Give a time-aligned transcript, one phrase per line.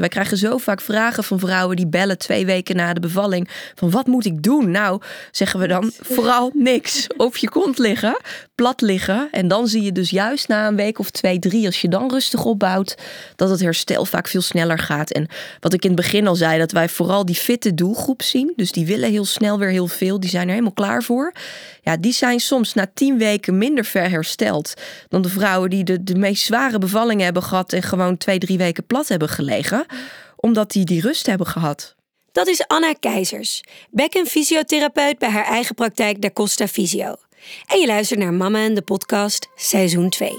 [0.00, 3.48] Wij krijgen zo vaak vragen van vrouwen die bellen twee weken na de bevalling.
[3.74, 4.70] Van wat moet ik doen?
[4.70, 7.06] Nou, zeggen we dan vooral niks.
[7.16, 8.20] Op je kont liggen,
[8.54, 9.28] plat liggen.
[9.30, 12.10] En dan zie je dus juist na een week of twee, drie, als je dan
[12.10, 12.96] rustig opbouwt,
[13.36, 15.10] dat het herstel vaak veel sneller gaat.
[15.10, 15.26] En
[15.60, 18.52] wat ik in het begin al zei, dat wij vooral die fitte doelgroep zien.
[18.56, 20.20] Dus die willen heel snel weer heel veel.
[20.20, 21.32] Die zijn er helemaal klaar voor.
[21.88, 24.74] Ja, die zijn soms na tien weken minder ver hersteld
[25.08, 28.58] dan de vrouwen die de, de meest zware bevallingen hebben gehad en gewoon twee, drie
[28.58, 29.86] weken plat hebben gelegen,
[30.36, 31.94] omdat die die rust hebben gehad.
[32.32, 37.14] Dat is Anna Keizers, bekkenfysiotherapeut bij haar eigen praktijk Da Costa Visio.
[37.66, 40.30] En je luistert naar Mama en de podcast seizoen 2.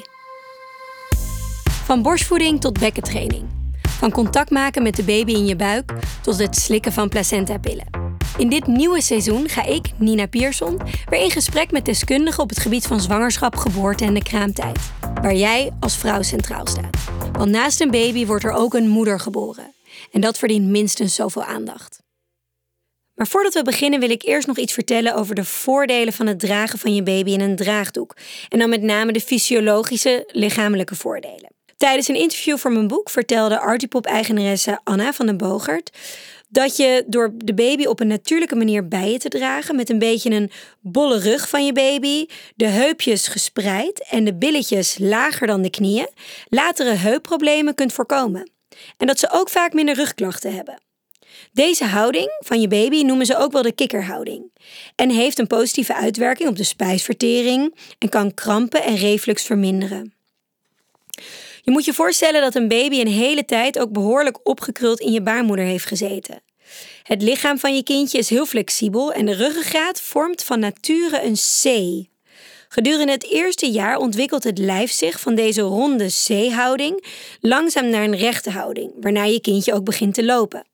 [1.86, 3.44] Van borstvoeding tot bekkentraining.
[3.88, 8.09] Van contact maken met de baby in je buik tot het slikken van placentapillen.
[8.38, 12.60] In dit nieuwe seizoen ga ik, Nina Pierson, weer in gesprek met deskundigen op het
[12.60, 14.80] gebied van zwangerschap, geboorte en de kraamtijd.
[15.22, 16.98] Waar jij als vrouw centraal staat.
[17.32, 19.74] Want naast een baby wordt er ook een moeder geboren.
[20.12, 22.02] En dat verdient minstens zoveel aandacht.
[23.16, 26.40] Maar voordat we beginnen wil ik eerst nog iets vertellen over de voordelen van het
[26.40, 28.16] dragen van je baby in een draagdoek.
[28.50, 31.52] En dan met name de fysiologische, lichamelijke voordelen.
[31.78, 35.92] Tijdens een interview voor mijn boek vertelde Artipop-eigenaresse Anna van den Bogert
[36.50, 40.00] dat je door de baby op een natuurlijke manier bij je te dragen, met een
[40.00, 45.62] beetje een bolle rug van je baby, de heupjes gespreid en de billetjes lager dan
[45.62, 46.10] de knieën,
[46.50, 48.52] latere heupproblemen kunt voorkomen.
[48.98, 50.82] En dat ze ook vaak minder rugklachten hebben.
[51.54, 54.52] Deze houding van je baby noemen ze ook wel de kikkerhouding
[54.96, 60.19] en heeft een positieve uitwerking op de spijsvertering en kan krampen en reflux verminderen.
[61.62, 65.22] Je moet je voorstellen dat een baby een hele tijd ook behoorlijk opgekruld in je
[65.22, 66.42] baarmoeder heeft gezeten.
[67.04, 71.36] Het lichaam van je kindje is heel flexibel en de ruggengraat vormt van nature een
[71.36, 72.08] C.
[72.72, 77.06] Gedurende het eerste jaar ontwikkelt het lijf zich van deze ronde C-houding
[77.42, 80.69] langzaam naar een rechte houding, waarna je kindje ook begint te lopen.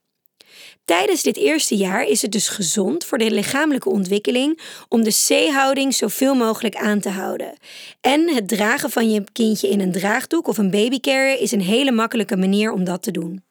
[0.85, 5.93] Tijdens dit eerste jaar is het dus gezond voor de lichamelijke ontwikkeling om de C-houding
[5.93, 7.57] zoveel mogelijk aan te houden.
[8.01, 11.91] En het dragen van je kindje in een draagdoek of een babycarrier is een hele
[11.91, 13.44] makkelijke manier om dat te doen.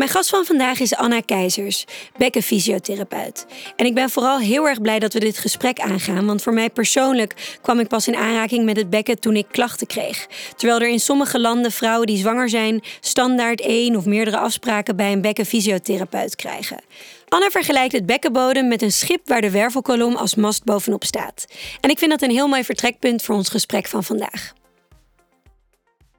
[0.00, 1.84] Mijn gast van vandaag is Anna Keizers,
[2.16, 3.46] bekkenfysiotherapeut.
[3.76, 6.70] En ik ben vooral heel erg blij dat we dit gesprek aangaan, want voor mij
[6.70, 10.26] persoonlijk kwam ik pas in aanraking met het bekken toen ik klachten kreeg.
[10.56, 15.12] Terwijl er in sommige landen vrouwen die zwanger zijn standaard één of meerdere afspraken bij
[15.12, 16.80] een bekkenfysiotherapeut krijgen.
[17.28, 21.44] Anna vergelijkt het bekkenbodem met een schip waar de wervelkolom als mast bovenop staat.
[21.80, 24.52] En ik vind dat een heel mooi vertrekpunt voor ons gesprek van vandaag.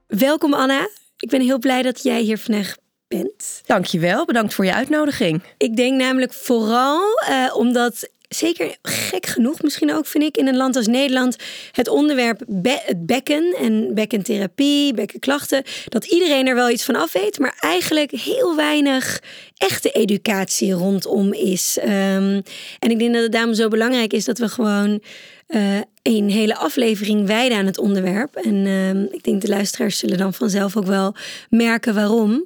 [0.08, 0.90] Welkom Anna.
[1.18, 2.76] Ik ben heel blij dat jij hier vandaag
[3.12, 3.62] bent.
[3.66, 5.44] Dankjewel, bedankt voor je uitnodiging.
[5.58, 10.58] Ik denk namelijk vooral uh, omdat zeker gek genoeg, misschien ook vind ik, in een
[10.58, 11.36] land als Nederland,
[11.72, 12.40] het onderwerp
[12.86, 18.12] het bekken en bekkentherapie, bekkenklachten, dat iedereen er wel iets van af weet, maar eigenlijk
[18.12, 19.22] heel weinig
[19.58, 21.78] echte educatie rondom is.
[21.84, 22.44] Um,
[22.80, 25.02] en ik denk dat het daarom zo belangrijk is dat we gewoon
[25.48, 28.36] uh, een hele aflevering wijden aan het onderwerp.
[28.36, 31.16] En uh, ik denk de luisteraars zullen dan vanzelf ook wel
[31.50, 32.46] merken waarom.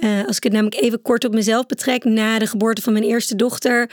[0.00, 3.04] Uh, als ik het namelijk even kort op mezelf betrek, na de geboorte van mijn
[3.04, 3.90] eerste dochter,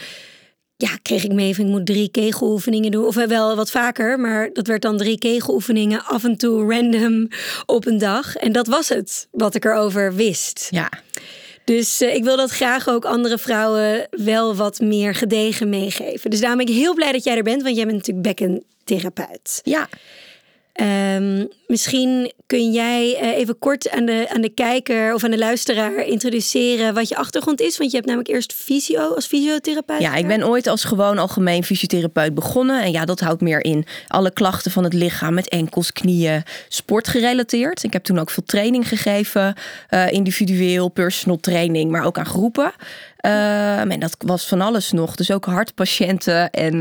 [0.77, 3.05] ja, kreeg ik mee van ik moet drie kegeloefeningen doen.
[3.05, 7.27] Of wel wat vaker, maar dat werd dan drie kegeloefeningen af en toe random
[7.65, 8.35] op een dag.
[8.35, 10.67] En dat was het wat ik erover wist.
[10.69, 10.89] Ja.
[11.63, 16.29] Dus uh, ik wil dat graag ook andere vrouwen wel wat meer gedegen meegeven.
[16.29, 19.59] Dus daarom ben ik heel blij dat jij er bent, want jij bent natuurlijk bekkentherapeut.
[19.63, 19.89] Ja.
[20.81, 25.37] Um, misschien kun jij uh, even kort aan de, aan de kijker of aan de
[25.37, 27.77] luisteraar introduceren wat je achtergrond is.
[27.77, 30.01] Want je hebt namelijk eerst fysio als fysiotherapeut.
[30.01, 32.83] Ja, ik ben ooit als gewoon algemeen fysiotherapeut begonnen.
[32.83, 37.07] En ja, dat houdt meer in alle klachten van het lichaam met enkels, knieën, sport
[37.07, 37.83] gerelateerd.
[37.83, 39.55] Ik heb toen ook veel training gegeven,
[39.89, 42.73] uh, individueel, personal training, maar ook aan groepen.
[43.17, 45.15] En dat was van alles nog.
[45.15, 46.75] Dus ook hartpatiënten en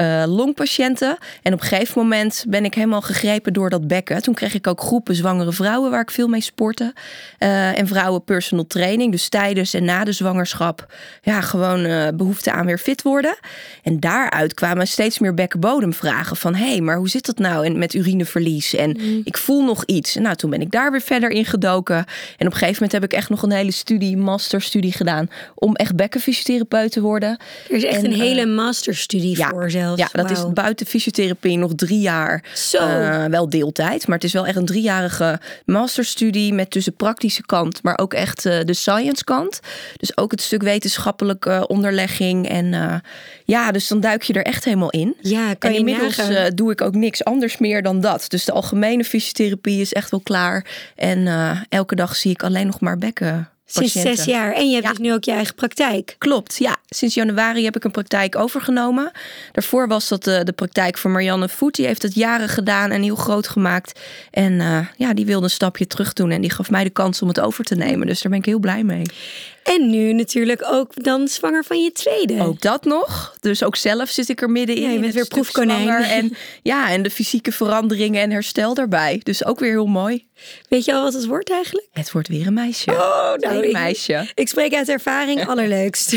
[0.00, 1.16] uh, longpatiënten.
[1.42, 4.22] En op een gegeven moment ben ik helemaal gegrepen door dat bekken.
[4.22, 6.94] Toen kreeg ik ook groepen zwangere vrouwen waar ik veel mee sportte.
[7.38, 9.12] en vrouwen personal training.
[9.12, 10.94] Dus tijdens en na de zwangerschap.
[11.22, 13.36] Ja, gewoon behoefte aan weer fit worden.
[13.82, 16.36] En daaruit kwamen steeds meer bekkenbodemvragen.
[16.36, 18.74] Van hé, hey, maar hoe zit dat nou en met urineverlies?
[18.74, 19.20] En mm.
[19.24, 20.16] ik voel nog iets.
[20.16, 21.96] En nou, toen ben ik daar weer verder in gedoken.
[21.96, 25.74] En op een gegeven moment heb ik echt nog een hele studie, masterstudie gedaan om
[25.74, 27.38] echt bekkenfysiotherapeut te worden.
[27.68, 30.00] Er is echt een hele uh, masterstudie voor zelfs.
[30.00, 32.44] Ja, dat is buiten fysiotherapie nog drie jaar.
[32.54, 32.78] Zo.
[32.78, 37.82] Uh, wel deeltijd, maar het is wel echt een driejarige masterstudie met tussen praktische kant,
[37.82, 39.60] maar ook echt uh, de science kant.
[39.96, 42.48] Dus ook het stuk wetenschappelijke onderlegging.
[42.48, 43.02] En
[43.44, 45.16] ja, dus dan duik je er echt helemaal in.
[45.20, 46.20] Ja, kan en je inmiddels
[46.54, 48.24] doe ik ook niks anders meer dan dat.
[48.28, 50.66] Dus de algemene fysiotherapie is echt wel klaar.
[50.96, 51.28] En
[51.68, 53.50] elke dag zie ik alleen nog maar bekken.
[53.68, 54.52] Sinds zes jaar.
[54.52, 54.90] En je hebt Ja.
[54.90, 56.14] dus nu ook je eigen praktijk.
[56.18, 56.76] Klopt, ja.
[56.88, 59.10] Sinds januari heb ik een praktijk overgenomen.
[59.52, 61.74] Daarvoor was dat de, de praktijk van Marianne Voet.
[61.74, 64.00] Die heeft het jaren gedaan en heel groot gemaakt.
[64.30, 66.30] En eh, ja, die wilde een stapje terug doen.
[66.30, 68.06] En die gaf mij de kans om het over te nemen.
[68.06, 69.02] Dus daar ben ik heel blij mee.
[69.74, 72.42] En nu natuurlijk ook dan zwanger van je tweede.
[72.42, 73.36] Ook dat nog.
[73.40, 74.82] Dus ook zelf zit ik er middenin.
[74.82, 75.88] Ja, je bent weer proefkonijn.
[76.16, 79.20] En, ja, en de fysieke veranderingen en herstel daarbij.
[79.22, 80.26] Dus ook weer heel mooi.
[80.68, 81.86] Weet je al wat het wordt eigenlijk?
[81.92, 82.90] Het wordt weer een meisje.
[82.90, 84.30] Oh, nou, een ik- meisje.
[84.34, 86.14] Ik spreek uit ervaring, allerleukst.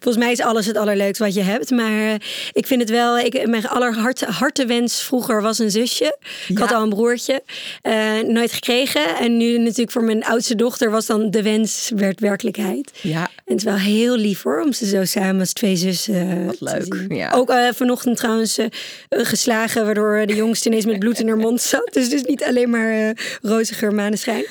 [0.00, 1.70] Volgens mij is alles het allerleukst wat je hebt.
[1.70, 2.14] Maar eh,
[2.52, 3.18] ik vind het wel...
[3.18, 6.16] Ik, mijn allerhart, hartewens vroeger was een zusje.
[6.48, 6.64] Ik Ja.
[6.64, 7.42] had al een broertje.
[7.82, 9.16] eh, nooit gekregen.
[9.16, 12.90] En nu natuurlijk voor mijn oudste dochter was dan de wens werd werkelijkheid.
[13.02, 16.46] Ja, En het is wel heel lief hoor, om ze zo samen als twee zussen
[16.46, 17.16] Wat te leuk, zien.
[17.16, 17.30] ja.
[17.34, 18.66] Ook eh, vanochtend trouwens eh,
[19.08, 21.88] eh, geslagen, waardoor de jongste ineens met bloed in haar mond zat.
[21.92, 23.10] Dus het is niet alleen maar eh
[23.42, 24.44] roziger maneschijn.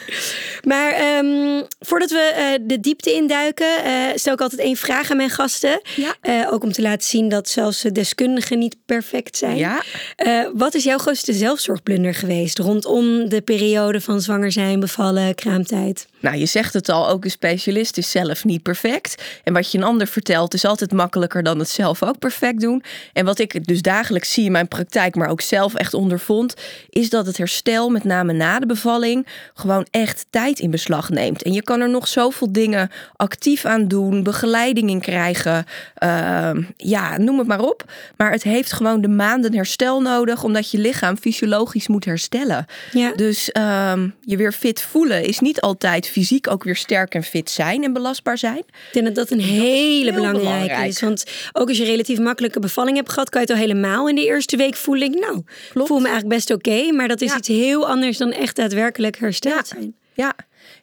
[0.64, 5.18] Maar ehm, voordat we eh, de diepte induiken, eh, stel ik altijd één vraag aan
[5.18, 5.82] mijn gasten.
[5.96, 6.16] Ja.
[6.22, 9.58] Eh, ook om te laten zien dat zelfs de deskundigen niet perfect zijn.
[9.58, 9.84] ja.
[10.16, 16.08] Eh, wat is jouw grootste zelfzorgblunder geweest rondom de periode van zwanger zijn, bevallen, kraamtijd?
[16.20, 19.24] Nou, je zegt het al, ook een specialist is zelf niet perfect.
[19.44, 22.84] En wat je een ander vertelt is altijd makkelijker dan het zelf ook perfect doen.
[23.14, 26.54] En wat ik dus dagelijks zie in mijn praktijk, maar ook zelf echt ondervond,
[26.90, 31.44] is dat het herstel, met name na de bevalling, gewoon echt tijd in beslag neemt.
[31.44, 34.24] En je kan er nog zoveel dingen actief aan doen,
[34.74, 35.66] begeleiding in krijgen.
[35.96, 37.84] ehm, ja, noem het maar op.
[38.18, 42.66] Maar het heeft gewoon de maanden herstel nodig, omdat je lichaam fysiologisch moet herstellen.
[42.92, 43.12] Ja.
[43.16, 47.50] Dus ehm, je weer fit voelen is niet altijd fysiek ook weer sterk en fit
[47.50, 48.58] zijn en belastbaar zijn.
[48.58, 50.88] Ik denk dat dat een hele belangrijke belangrijk.
[50.90, 51.02] is.
[51.02, 54.16] Want ook als je relatief makkelijke bevalling hebt gehad, kan je het al helemaal in
[54.16, 55.14] de eerste week voelen.
[55.14, 55.88] Ik, nou, Klopt.
[55.88, 56.92] voel me eigenlijk best oké.
[56.92, 57.38] maar dat is Ja.
[57.38, 59.76] iets heel anders dan echt daadwerkelijk hersteld Ja.
[59.76, 59.96] zijn.
[60.14, 60.34] Ja.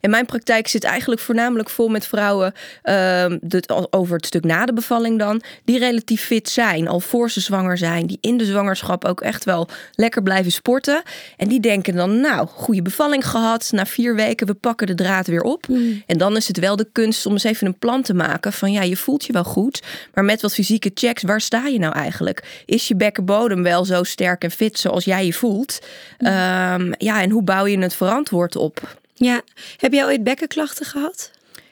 [0.01, 2.53] En mijn praktijk zit eigenlijk voornamelijk vol met vrouwen
[2.83, 7.31] ehm, dit, over het stuk na de bevalling dan, die relatief fit zijn, al voor
[7.31, 11.03] ze zwanger zijn, die in de zwangerschap ook echt wel lekker blijven sporten.
[11.37, 15.27] En die denken dan, nou, goede bevalling gehad, na vier weken, we pakken de draad
[15.27, 15.67] weer op.
[16.07, 18.73] En dan is het wel de kunst om eens even een plan te maken van,
[18.73, 19.83] ja, je voelt je wel goed,
[20.15, 22.63] maar met wat fysieke checks, waar sta je nou eigenlijk?
[22.67, 25.79] Is je bekkenbodem wel zo sterk en fit zoals jij je voelt?
[26.19, 28.98] Ehm, ja, en hoe bouw je het verantwoord op?
[29.19, 29.43] Ja.
[29.77, 31.31] Heb jij ooit bekkenklachten gehad?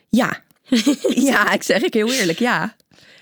[0.08, 0.42] Ja.
[1.30, 2.75] ja, ik zeg ik heel eerlijk, ja.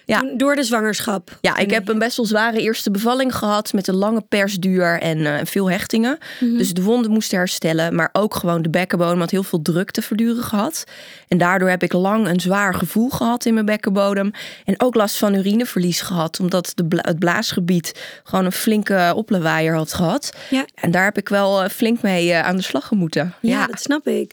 [0.07, 0.25] Ja.
[0.37, 1.39] Door de zwangerschap?
[1.41, 5.27] Ja, ik heb een best wel zware eerste bevalling gehad met een lange persduur en
[5.27, 6.19] eh, veel hechtingen.
[6.41, 10.03] Dus de wonden moesten herstellen, maar ook gewoon de bekkenbodem had heel veel druk te
[10.03, 10.85] verduren gehad.
[11.29, 14.31] En daardoor heb ik lang een zwaar gevoel gehad in mijn bekkenbodem.
[14.65, 19.75] En ook last van urineverlies gehad, omdat de bla- het blaasgebied gewoon een flinke oplawaaier
[19.75, 20.33] had gehad.
[20.51, 20.65] Ja.
[20.75, 23.35] En daar heb ik wel eh, flink mee eh, aan de slag gemoeten.
[23.41, 24.33] Ja, dat snap ik.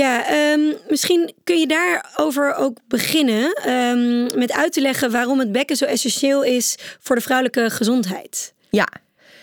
[0.00, 5.52] Ja, ehm, misschien kun je daarover ook beginnen ehm, met uit te leggen waarom het
[5.52, 8.54] bekken zo essentieel is voor de vrouwelijke gezondheid.
[8.70, 8.88] ja.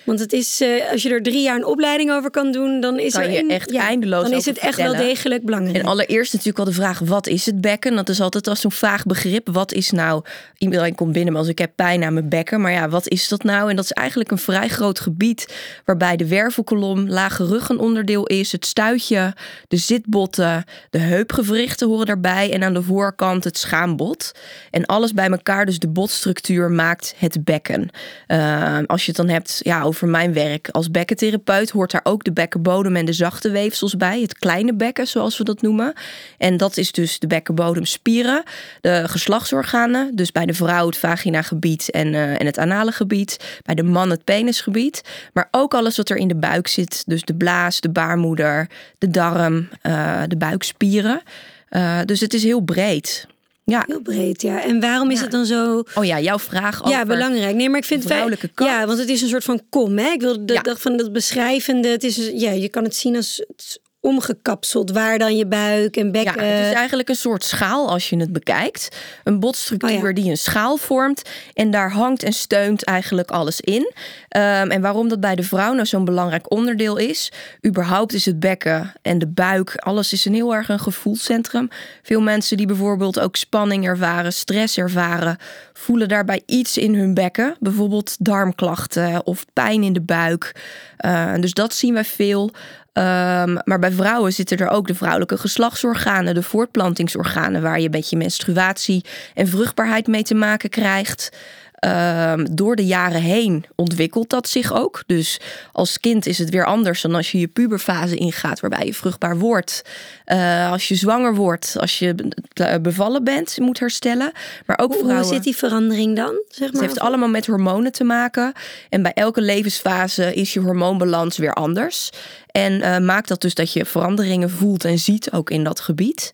[0.07, 2.99] Want het is, eh, als je er drie jaar een opleiding over kan doen, dan
[2.99, 5.77] is Kan er je een- echt eindeloos Dan is het echt wel degelijk belangrijk.
[5.77, 7.95] En allereerst natuurlijk al de vraag, wat is het bekken?
[7.95, 9.49] Dat is altijd als zo'n vaag begrip.
[9.51, 10.23] Wat is nou,
[10.57, 12.61] iedereen komt binnen maar als ik heb pijn aan mijn bekken.
[12.61, 13.69] Maar ja, wat is dat nou?
[13.69, 15.55] En dat is eigenlijk een vrij groot gebied
[15.85, 18.51] waarbij de wervelkolom, lage rug een onderdeel is.
[18.51, 19.33] Het stuitje,
[19.67, 22.53] de zitbotten, de heupgewrichten horen daarbij.
[22.53, 24.31] En aan de voorkant het schaambod.
[24.71, 27.89] En alles bij elkaar, dus de botstructuur maakt het bekken.
[28.27, 32.23] Uh, als je het dan hebt ja, over mijn werk als bekkentherapeut, hoort daar ook
[32.23, 34.21] de bekkenbodem en de zachte weefsels bij.
[34.21, 35.93] Het kleine bekken, zoals we dat noemen.
[36.37, 38.43] En dat is dus de bekkenbodemspieren,
[38.81, 40.15] de geslachtsorganen.
[40.15, 43.59] Dus bij de vrouw het vaginagebied en, uh, en het anale gebied.
[43.63, 45.01] Bij de man het penisgebied.
[45.33, 47.03] Maar ook alles wat er in de buik zit.
[47.05, 51.21] Dus de blaas, de baarmoeder, de darm, uh, de buikspieren.
[51.69, 53.27] Uh, dus het is heel breed.
[53.71, 53.83] Ja.
[53.87, 54.63] Heel breed, ja.
[54.63, 55.21] En waarom is Ja.
[55.23, 55.83] het dan zo...
[55.95, 57.55] Oh ja, jouw vraag over Ja, belangrijk.
[57.55, 58.69] Nee, maar ik vind vrouwelijke kant.
[58.69, 59.97] Ja, want het is een soort van kom.
[59.97, 60.09] Hè?
[60.09, 60.61] Ik wil de Ja.
[60.61, 61.87] dag van dat beschrijvende.
[61.87, 66.11] Het is, ja, je kan het zien als het omgekapseld, waar dan je buik en
[66.11, 66.45] bekken.
[66.45, 68.97] Ja, het is eigenlijk een soort schaal als je het bekijkt.
[69.23, 70.13] Een botstructuur Oh ja.
[70.13, 71.21] die een schaal vormt.
[71.53, 73.91] En daar hangt en steunt eigenlijk alles in.
[74.29, 77.31] Ehm, en waarom dat bij de vrouw nou zo'n belangrijk onderdeel is.
[77.65, 81.69] Überhaupt is het bekken en de buik, alles is een heel erg een gevoelscentrum.
[82.03, 85.37] Veel mensen die bijvoorbeeld ook spanning ervaren, stress ervaren,
[85.73, 87.55] voelen daarbij iets in hun bekken.
[87.59, 90.55] Bijvoorbeeld darmklachten of pijn in de buik.
[90.97, 92.51] Eh, dus dat zien wij veel.
[92.97, 98.09] Ehm, maar bij vrouwen zitten er ook de vrouwelijke geslachtsorganen, de voortplantingsorganen, waar je met
[98.09, 101.29] je menstruatie en vruchtbaarheid mee te maken krijgt.
[101.77, 105.03] Ehm, door de jaren heen ontwikkelt dat zich ook.
[105.05, 105.39] Dus
[105.71, 109.37] als kind is het weer anders dan als je je puberfase ingaat, waarbij je vruchtbaar
[109.37, 109.81] wordt.
[110.25, 112.15] Eh, als je zwanger wordt, als je
[112.53, 114.31] be- bevallen bent, moet herstellen.
[114.65, 115.33] Maar ook Hoe, hoe vrouwen.
[115.33, 116.41] zit die verandering dan?
[116.49, 116.83] Zeg Het maar?
[116.87, 118.53] heeft allemaal met hormonen te maken.
[118.89, 122.09] En bij elke levensfase is je hormoonbalans weer anders.
[122.51, 126.33] En eh, maakt dat dus dat je veranderingen voelt en ziet ook in dat gebied.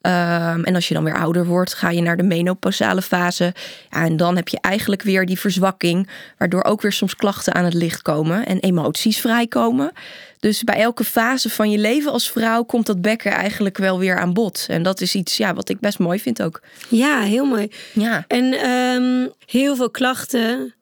[0.00, 3.54] Ehm, en als je dan weer ouder wordt, ga je naar de menopausale fase.
[3.90, 7.64] Ja, en dan heb je eigenlijk weer die verzwakking, waardoor ook weer soms klachten aan
[7.64, 9.92] het licht komen en emoties vrijkomen.
[10.38, 14.18] Dus bij elke fase van je leven als vrouw komt dat bekken eigenlijk wel weer
[14.18, 14.66] aan bod.
[14.68, 16.60] En dat is iets ja, wat ik best mooi vind ook.
[16.88, 17.70] Ja, heel mooi.
[17.92, 18.24] Ja.
[18.28, 20.74] En ehm, heel veel klachten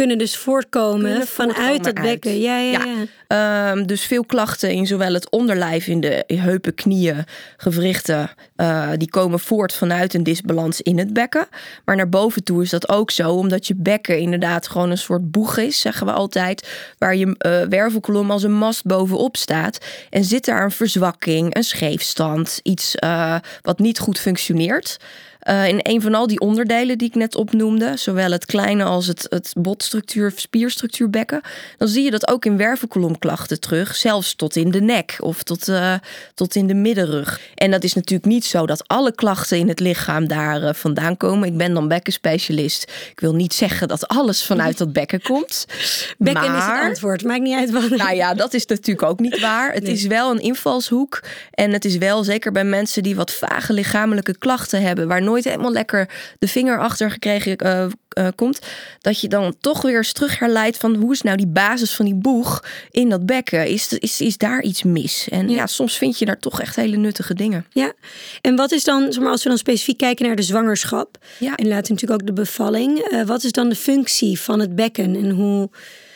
[0.00, 2.40] kunnen dus voortkomen Kunnen vanuit het bekken.
[2.40, 2.84] ja, ja.
[2.84, 3.06] Ja.
[3.26, 7.24] Ehm, dus veel klachten in zowel het onderlijf, in de heupen, knieën,
[7.56, 11.48] gewrichten, eh, die komen voort vanuit een disbalans in het bekken.
[11.84, 15.30] Maar naar boven toe is dat ook zo, omdat je bekken inderdaad gewoon een soort
[15.30, 19.78] boeg is, zeggen we altijd, waar je eh, wervelkolom als een mast bovenop staat.
[20.10, 24.96] En zit daar een verzwakking, een scheefstand, iets eh, wat niet goed functioneert.
[25.40, 29.06] Eh, in een van al die onderdelen die ik net opnoemde, zowel het kleine als
[29.06, 31.40] het, het botstructuur, spierstructuur bekken,
[31.78, 35.68] dan zie je dat ook in wervelkolomklachten terug, zelfs tot in de nek of tot,
[35.68, 35.94] eh,
[36.34, 37.40] tot in de middenrug.
[37.54, 41.16] En dat is natuurlijk niet zo dat alle klachten in het lichaam daar eh, vandaan
[41.16, 41.48] komen.
[41.48, 42.82] Ik ben dan bekkenspecialist.
[43.10, 45.66] Ik wil niet zeggen dat alles vanuit dat bekken komt.
[46.18, 47.24] Bekken is het antwoord.
[47.24, 47.88] Maakt niet uit wat.
[47.90, 49.72] nou ja, dat is natuurlijk ook niet waar.
[49.72, 49.92] Het Nee.
[49.92, 51.22] is wel een invalshoek.
[51.50, 55.44] En het is wel zeker bij mensen die wat vage lichamelijke klachten hebben, waar nooit
[55.44, 56.08] helemaal lekker
[56.38, 58.58] de vinger achter gekregen eh, eh, komt,
[59.00, 62.04] dat je dan toch weer eens terug herleidt van hoe is nou die basis van
[62.04, 63.66] die boeg in dat bekken?
[63.66, 65.28] Is, is, is daar iets mis?
[65.30, 65.54] En ja.
[65.56, 65.66] Ja.
[65.66, 67.66] soms vind je daar toch echt hele nuttige dingen.
[67.70, 67.92] Ja,
[68.40, 71.54] en wat is dan, zeg maar, als we dan specifiek kijken naar de zwangerschap Ja.
[71.54, 75.14] en later natuurlijk ook de bevalling, eh, wat is dan de functie van het bekken
[75.16, 75.70] en hoe,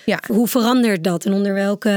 [0.04, 0.21] Ja.
[0.26, 1.90] hoe verandert dat en onder welke,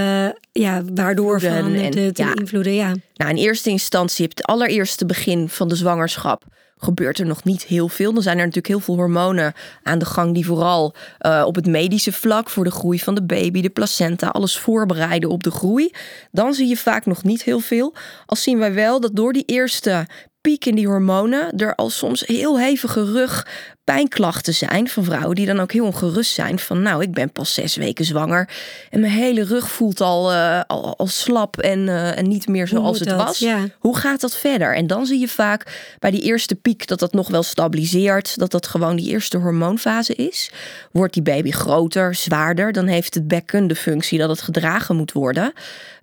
[0.52, 2.36] ja, waardoor en- het en ja.
[2.36, 2.74] invloeden?
[2.74, 2.94] Ja.
[3.14, 6.44] Nou, in eerste instantie, op het allereerste begin van de zwangerschap,
[6.78, 8.14] gebeurt er nog niet heel veel.
[8.14, 9.54] Dan zijn er natuurlijk heel veel hormonen
[9.84, 13.24] aan de gang die vooral eh, op het medische vlak voor de groei van de
[13.24, 15.92] baby, de placenta, alles voorbereiden op de groei.
[16.32, 17.94] Dan zie je vaak nog niet heel veel.
[18.26, 20.08] Al zien wij wel dat door die eerste
[20.48, 25.60] piek in die hormonen er al soms heel hevige rugpijnklachten zijn van vrouwen die dan
[25.60, 28.50] ook heel ongerust zijn van nou ik ben pas zes weken zwanger
[28.90, 32.68] en mijn hele rug voelt al, eh, al, al slap en, eh, en niet meer
[32.68, 33.18] zoals het dat?
[33.18, 33.40] was.
[33.40, 33.66] Ja.
[33.80, 34.76] Hoe gaat dat verder?
[34.76, 38.38] En dan zie je vaak bij die eerste piek dat dat nog wel stabiliseert.
[38.40, 40.52] Dat dat gewoon die eerste hormoonfase is.
[40.92, 45.12] Wordt die baby groter, zwaarder, dan heeft het bekken de functie dat het gedragen moet
[45.12, 45.54] worden.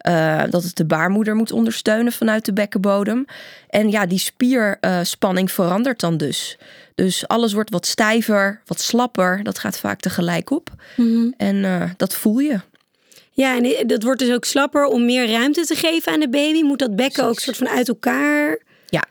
[0.04, 3.24] Eh, dat het de baarmoeder moet ondersteunen vanuit de bekkenbodem.
[3.68, 6.58] En ja, die spierspanning verandert dan dus.
[6.94, 9.42] Dus alles wordt wat stijver, wat slapper.
[9.42, 10.70] Dat gaat vaak tegelijk op.
[11.36, 12.60] En eh, dat voel je.
[13.30, 16.62] Ja, en dat wordt dus ook slapper om meer ruimte te geven aan de baby.
[16.62, 17.56] Moet dat bekken ook Precies.
[17.56, 18.58] soort van uit elkaar?
[18.86, 19.04] Ja,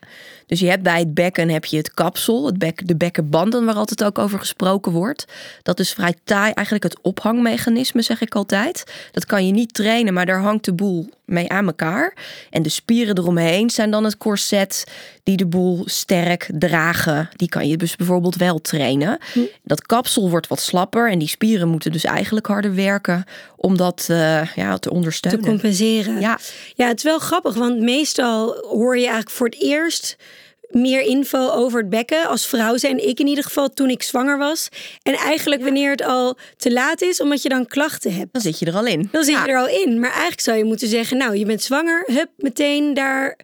[0.46, 3.76] dus je hebt bij het bekken heb je het kapsel, het bek, de bekkenbanden waar
[3.76, 5.26] altijd ook over gesproken wordt.
[5.62, 8.84] Dat is vrij taai, eigenlijk het ophangmechanisme zeg ik altijd.
[9.12, 12.16] Dat kan je niet trainen, maar daar hangt de boel mee aan elkaar.
[12.50, 14.84] En de spieren eromheen zijn dan het corset
[15.24, 17.30] die de boel sterk dragen.
[17.36, 19.18] Die kan je dus bijvoorbeeld wel trainen.
[19.64, 23.24] Dat kapsel wordt wat slapper en die spieren moeten dus eigenlijk harder werken
[23.56, 25.46] om dat eh, ja, te Te ondersteunen.
[25.46, 26.20] compenseren.
[26.20, 26.40] Ja.
[26.76, 30.18] Ja, het is wel grappig, want meestal hoor je eigenlijk voor het eerst
[30.74, 33.08] meer info over het bekken als vrouw zijn.
[33.08, 34.70] Ik in ieder geval toen ik zwanger was.
[35.04, 38.34] En eigenlijk wanneer het al te laat is, omdat je dan klachten hebt.
[38.34, 39.10] Dan zit je er al in.
[39.12, 39.44] Dan zit Ja.
[39.46, 40.00] je er al in.
[40.00, 42.04] Maar eigenlijk zou je moeten zeggen, nou, je bent zwanger.
[42.06, 43.38] Hup, meteen daar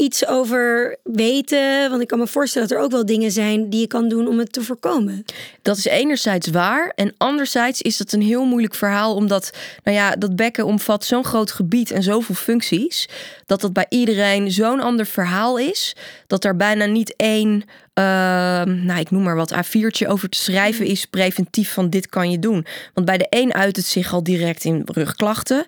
[0.00, 1.90] iets over weten.
[1.90, 4.28] Want ik kan me voorstellen dat er ook wel dingen zijn die je kan doen
[4.28, 5.24] om het te voorkomen.
[5.62, 6.92] Dat is enerzijds waar.
[6.94, 9.14] En anderzijds is het een heel moeilijk verhaal.
[9.14, 9.50] Omdat
[9.84, 13.08] nou ja, dat bekken omvat zo'n groot gebied en zoveel functies.
[13.46, 15.96] Dat dat bij iedereen zo'n ander verhaal is.
[16.26, 17.64] Dat er bijna niet één
[18.00, 22.30] Ehm, nou, ik noem maar wat, A4'tje over te schrijven is preventief van dit kan
[22.30, 22.66] je doen.
[22.94, 25.66] Want bij de een uit het zich al direct in rugklachten.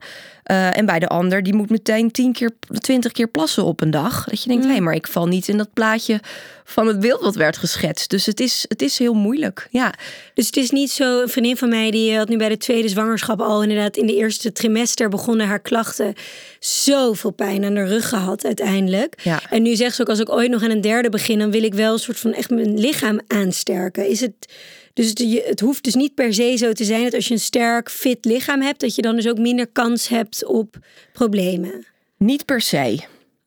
[0.51, 3.91] Uh, en bij de ander, die moet meteen 10 keer, 20 keer plassen op een
[3.91, 4.25] dag.
[4.25, 4.77] Dat je denkt, hé, mm.
[4.77, 6.21] hey, maar ik val niet in dat plaatje
[6.65, 8.11] van het beeld wat werd geschetst.
[8.11, 9.69] Dus het is, het is heel moeilijk.
[9.71, 9.95] Ja.
[10.35, 12.89] Dus het is niet zo, een vriendin van mij, die had nu bij de tweede
[12.89, 16.15] zwangerschap al inderdaad in de eerste trimester begonnen haar klachten.
[16.59, 19.21] Zoveel pijn aan de rug gehad uiteindelijk.
[19.23, 19.41] Ja.
[19.51, 21.63] En nu zegt ze ook, als ik ooit nog aan een derde begin, dan wil
[21.63, 24.09] ik wel een soort van echt mijn lichaam aansterken.
[24.09, 24.49] Is het
[24.95, 27.41] dus het, het, hoeft dus niet per se zo te zijn dat als je een
[27.41, 30.77] sterk, fit lichaam hebt, dat je dan dus ook minder kans hebt op
[31.13, 31.87] problemen.
[32.17, 33.01] Niet per se.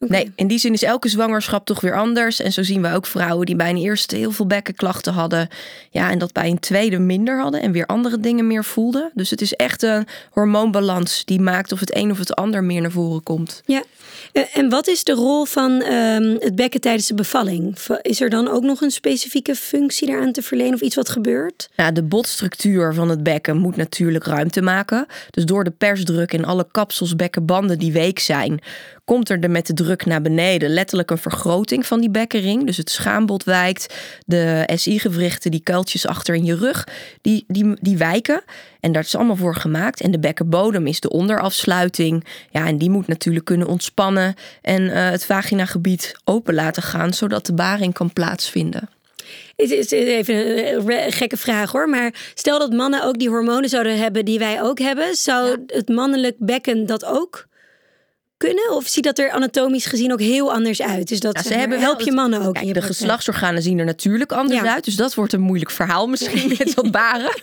[0.07, 2.41] Nee, in die zin is elke zwangerschap toch weer anders.
[2.41, 5.47] En zo zien we ook vrouwen die bij een eerste heel veel bekkenklachten hadden.
[5.89, 9.11] Ja, en dat bij een tweede minder hadden en weer andere dingen meer voelden.
[9.13, 12.81] Dus het is echt een hormoonbalans die maakt of het een of het ander meer
[12.81, 13.61] naar voren komt.
[13.65, 13.83] Ja,
[14.31, 17.77] eh, en wat is de rol van ehm, het bekken tijdens de bevalling?
[18.01, 21.69] Is er dan ook nog een specifieke functie daaraan te verlenen of iets wat gebeurt?
[21.75, 25.05] Ja, de botstructuur van het bekken moet natuurlijk ruimte maken.
[25.29, 28.59] Dus door de persdruk in alle kapsels, bekkenbanden die week zijn,
[29.05, 32.65] komt er de, met de druk naar beneden letterlijk een vergroting van die bekkenring.
[32.65, 33.95] Dus het schaambod wijkt,
[34.25, 36.87] de SI-gewrichten, die kuiltjes achter in je rug,
[37.21, 38.43] die, die, die wijken.
[38.79, 40.01] En daar is allemaal voor gemaakt.
[40.01, 42.25] En de bekkenbodem is de onderafsluiting.
[42.49, 47.45] Ja, en die moet natuurlijk kunnen ontspannen en uh, het vaginagebied open laten gaan, zodat
[47.45, 48.89] de baring kan plaatsvinden.
[49.55, 50.35] Het is even
[50.87, 51.89] een gekke vraag hoor.
[51.89, 55.15] Maar stel dat mannen ook die hormonen zouden hebben die wij ook hebben.
[55.15, 57.47] Zou het mannelijk bekken dat ook
[58.45, 58.75] kunnen?
[58.75, 61.07] Of ziet dat er anatomisch gezien ook heel anders uit?
[61.07, 62.53] Dus dat ze hebben help je mannen ook.
[62.53, 64.85] Kijk, de geslachtsorganen zien er natuurlijk anders uit.
[64.85, 67.33] Dus dat wordt een moeilijk verhaal misschien met wat baren.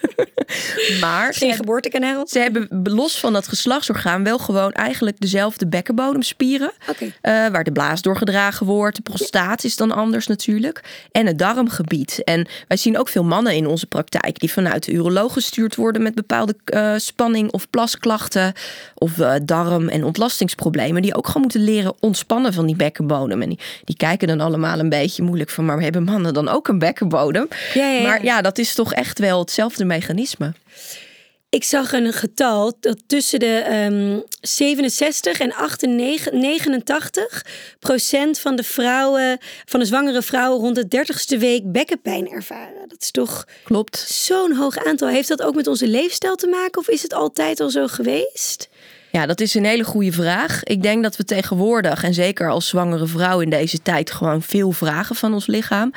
[1.00, 2.26] maar geen geboortekanaal.
[2.26, 6.72] Ze hebben los van dat geslachtsorgaan wel gewoon eigenlijk dezelfde bekkenbodemspieren.
[6.88, 7.08] Okay.
[7.08, 8.96] Uh, waar de blaas doorgedragen wordt.
[8.96, 10.80] De prostaat is dan anders natuurlijk.
[11.12, 12.20] En het darmgebied.
[12.24, 16.02] En wij zien ook veel mannen in onze praktijk die vanuit de uroloog gestuurd worden
[16.02, 18.52] met bepaalde uh, spanning of plasklachten
[18.94, 23.42] of uh, darm- en ontlastingsproblemen die ook gewoon moeten leren ontspannen van die bekkenbodem.
[23.42, 26.68] En die, die kijken dan allemaal een beetje moeilijk van, maar hebben mannen dan ook
[26.68, 27.48] een bekkenbodem?
[27.74, 30.52] Ja, ja, Maar ja, dat is toch echt wel hetzelfde mechanisme.
[31.52, 37.44] Ik zag een getal dat tussen de um, 67 en 88, 89
[37.78, 42.88] procent van de vrouwen, van de zwangere vrouwen rond de 30ste week bekkenpijn ervaren.
[42.88, 43.98] Dat is toch Klopt.
[43.98, 45.08] zo'n hoog aantal.
[45.08, 48.68] Heeft dat ook met onze leefstijl te maken of is het altijd al zo geweest?
[49.12, 50.62] Ja, dat is een hele goede vraag.
[50.62, 54.72] Ik denk dat we tegenwoordig, en zeker als zwangere vrouw in deze tijd, gewoon veel
[54.72, 55.92] vragen van ons lichaam.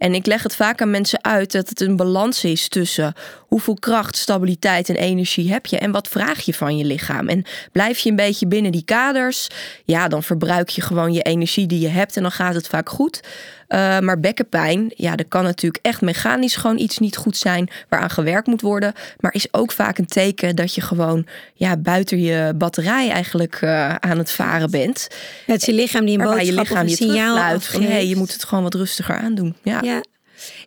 [0.00, 3.74] En ik leg het vaak aan mensen uit dat het een balans is tussen hoeveel
[3.74, 7.28] kracht, stabiliteit en energie heb je en wat vraag je van je lichaam.
[7.28, 9.46] En blijf je een beetje binnen die kaders,
[9.84, 12.88] ja, dan verbruik je gewoon je energie die je hebt en dan gaat het vaak
[12.88, 13.20] goed.
[13.68, 18.10] Uh, maar bekkenpijn, ja, dat kan natuurlijk echt mechanisch gewoon iets niet goed zijn waaraan
[18.10, 18.92] gewerkt moet worden.
[19.18, 23.94] Maar is ook vaak een teken dat je gewoon ja, buiten je batterij eigenlijk uh,
[23.94, 25.08] aan het varen bent.
[25.46, 27.66] Het is je lichaam die een boodschap je lichaam of een signaal afgeeft.
[27.66, 29.56] Van, hey, je moet het gewoon wat rustiger aandoen.
[29.62, 29.78] Ja.
[29.82, 29.89] ja.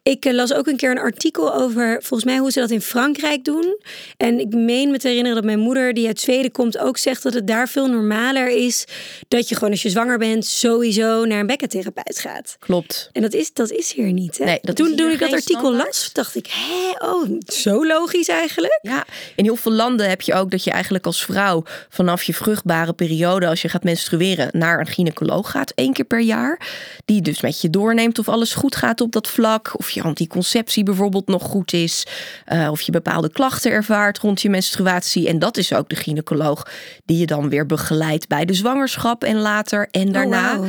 [0.04, 2.82] Ik eh, las ook een keer een artikel over, volgens mij, hoe ze dat in
[2.82, 3.78] Frankrijk doen.
[4.18, 7.24] En ik meen me te herinneren dat mijn moeder, die uit Zweden komt, ook zegt
[7.24, 8.86] dat het daar veel normaler is.
[9.28, 12.56] Dat je gewoon als je zwanger bent, sowieso naar een bekkentherapeut gaat.
[12.60, 13.10] Klopt.
[13.12, 14.38] En dat is, dat is hier niet.
[14.38, 14.46] Hè?
[14.46, 18.80] Nee, dat toen, toen ik dat artikel las, dacht ik, hé, oh, zo logisch eigenlijk.
[18.82, 19.06] Ja,
[19.36, 22.94] in heel veel landen heb je ook dat je eigenlijk als vrouw vanaf je vruchtbare
[22.94, 26.60] periode, als je gaat menstrueren, naar een gynaecoloog gaat, één keer per jaar.
[27.06, 29.63] Die dus met je doorneemt of alles goed gaat op dat vlak.
[29.72, 32.06] Of je anticonceptie bijvoorbeeld nog goed is.
[32.54, 35.28] Uh, of je bepaalde klachten ervaart rond je menstruatie.
[35.28, 36.68] En dat is ook de gynaecoloog
[37.06, 40.58] die je dan weer begeleidt bij de zwangerschap en later en oh, daarna.
[40.58, 40.66] Oh,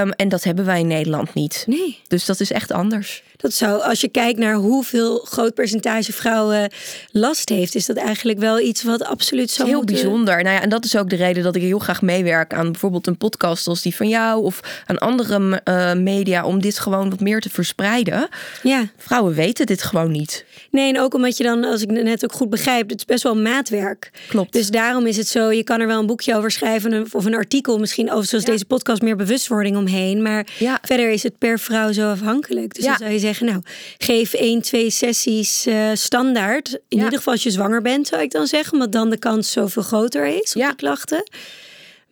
[0.00, 1.64] um, en dat hebben wij in Nederland niet.
[1.66, 2.00] Nee.
[2.08, 3.22] Dus dat is echt anders.
[3.42, 6.70] Dat zou, als je kijkt naar hoeveel groot percentage vrouwen
[7.10, 10.42] last heeft, is dat eigenlijk wel iets wat absoluut zo heel bijzonder.
[10.42, 13.06] Nou ja, en dat is ook de reden dat ik heel graag meewerk aan bijvoorbeeld
[13.06, 17.20] een podcast als die van jou of aan andere uh, media om dit gewoon wat
[17.20, 18.28] meer te verspreiden.
[18.62, 18.86] Ja.
[18.96, 20.44] Vrouwen weten dit gewoon niet.
[20.70, 23.22] Nee, en ook omdat je dan, als ik net ook goed begrijp, het is best
[23.22, 24.10] wel maatwerk.
[24.28, 24.52] Klopt.
[24.52, 27.34] Dus daarom is het zo, je kan er wel een boekje over schrijven of een
[27.34, 30.78] artikel misschien over zoals deze podcast meer bewustwording omheen, maar ja.
[30.82, 32.74] verder is het per vrouw zo afhankelijk.
[32.74, 32.90] Dus ja.
[32.90, 33.62] dan zou je zeggen nou,
[33.98, 36.78] geef één, twee sessies uh, standaard.
[36.88, 38.72] In ieder geval als je zwanger bent, zou ik dan zeggen.
[38.72, 40.68] Omdat dan de kans zoveel groter is op ja.
[40.68, 41.22] de klachten.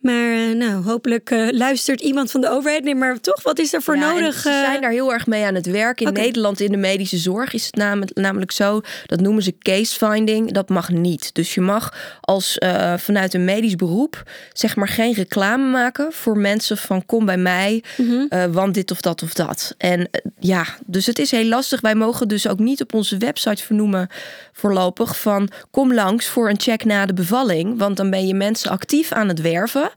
[0.01, 2.83] Maar uh, nou, hopelijk uh, luistert iemand van de overheid.
[2.83, 4.35] Nee, maar toch, wat is er voor ja, nodig?
[4.35, 6.01] Ze zijn daar heel erg mee aan het werk.
[6.01, 6.23] In okay.
[6.23, 8.81] Nederland in de medische zorg is het namelijk, namelijk zo.
[9.05, 10.51] Dat noemen ze case finding.
[10.51, 11.33] Dat mag niet.
[11.33, 16.37] Dus je mag als uh, vanuit een medisch beroep zeg maar geen reclame maken voor
[16.37, 18.51] mensen van kom bij mij, mm -hmm.
[18.51, 19.75] want dit of dat of dat.
[19.77, 20.09] En
[20.39, 21.81] ja, dus het is heel lastig.
[21.81, 24.07] Wij mogen dus ook niet op onze website vernoemen
[24.53, 27.77] voorlopig van kom langs voor een check na de bevalling.
[27.77, 29.90] Want dan ben je mensen actief aan het werven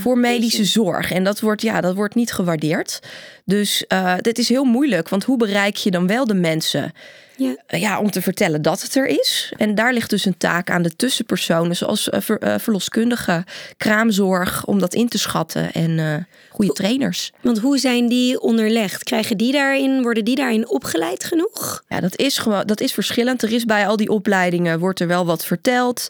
[0.00, 1.12] voor medische zorg.
[1.12, 3.00] En dat wordt, ja, dat wordt niet gewaardeerd.
[3.44, 5.08] Dus uh, dit is heel moeilijk.
[5.08, 6.92] Want hoe bereik je dan wel de mensen?
[7.36, 7.56] Ja.
[7.68, 9.52] Uh, ja, om te vertellen dat het er is.
[9.56, 13.44] En daar ligt dus een taak aan de tussenpersonen, zoals uh, ver, verloskundigen,
[13.76, 15.72] kraamzorg, om dat in te schatten.
[15.72, 17.32] En goede trainers.
[17.40, 19.04] Want hoe zijn die onderlegd?
[19.04, 21.84] Krijgen die daarin, worden die daarin opgeleid genoeg?
[21.88, 23.42] Ja, dat is gewoon, dat is verschillend.
[23.42, 26.08] Er is bij al die opleidingen wordt er wel wat verteld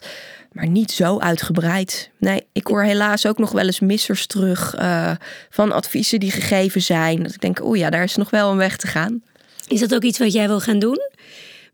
[0.55, 2.09] maar niet zo uitgebreid.
[2.17, 5.11] Nee, ik hoor helaas ook nog wel eens missers terug uh,
[5.49, 7.23] van adviezen die gegeven zijn.
[7.23, 9.23] Dat ik denk, oh ja, daar is nog wel een weg te gaan.
[9.67, 10.99] Is dat ook iets wat jij wil gaan doen?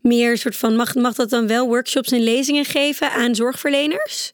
[0.00, 4.32] Meer soort van, mag, mag dat dan wel workshops en lezingen geven aan zorgverleners?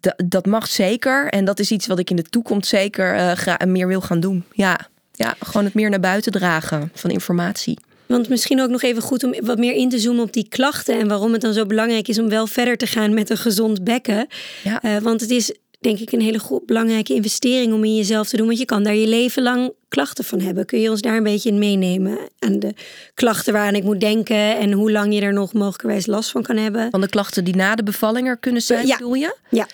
[0.00, 1.28] D dat mag zeker.
[1.28, 4.44] En dat is iets wat ik in de toekomst zeker uh, meer wil gaan doen.
[4.52, 4.88] Ja.
[5.12, 7.78] ja, gewoon het meer naar buiten dragen van informatie.
[8.08, 10.98] Want misschien ook nog even goed om wat meer in te zoomen op die klachten
[10.98, 13.84] en waarom het dan zo belangrijk is om wel verder te gaan met een gezond
[13.84, 14.26] bekken.
[14.64, 14.84] Ja.
[14.84, 18.36] Uh, want het is denk ik een hele goed, belangrijke investering om in jezelf te
[18.36, 20.66] doen, want je kan daar je leven lang klachten van hebben.
[20.66, 22.74] Kun je ons daar een beetje in meenemen aan de
[23.14, 26.56] klachten waaraan ik moet denken en hoe lang je er nog mogelijkerwijs last van kan
[26.56, 26.90] hebben?
[26.90, 28.96] Van de klachten die na de bevalling er kunnen zijn, ja.
[28.96, 29.36] bedoel je?
[29.50, 29.66] Ja.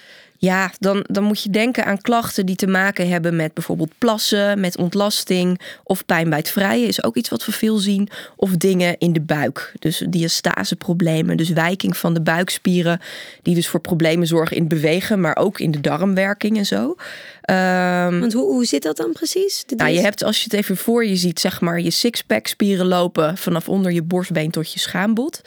[0.44, 4.60] Ja, dan, dan moet je denken aan klachten die te maken hebben met bijvoorbeeld plassen,
[4.60, 8.08] met ontlasting of pijn bij het vrije is ook iets wat we veel zien.
[8.36, 13.00] Of dingen in de buik, dus diastaseproblemen, dus wijking van de buikspieren,
[13.42, 16.96] die dus voor problemen zorgen in het bewegen, maar ook in de darmwerking en zo.
[17.50, 19.64] Um, Want hoe, hoe zit dat dan precies?
[19.76, 22.86] Nou, je hebt als je het even voor je ziet, zeg maar je sixpack spieren
[22.86, 25.40] lopen vanaf onder je borstbeen tot je schaambod.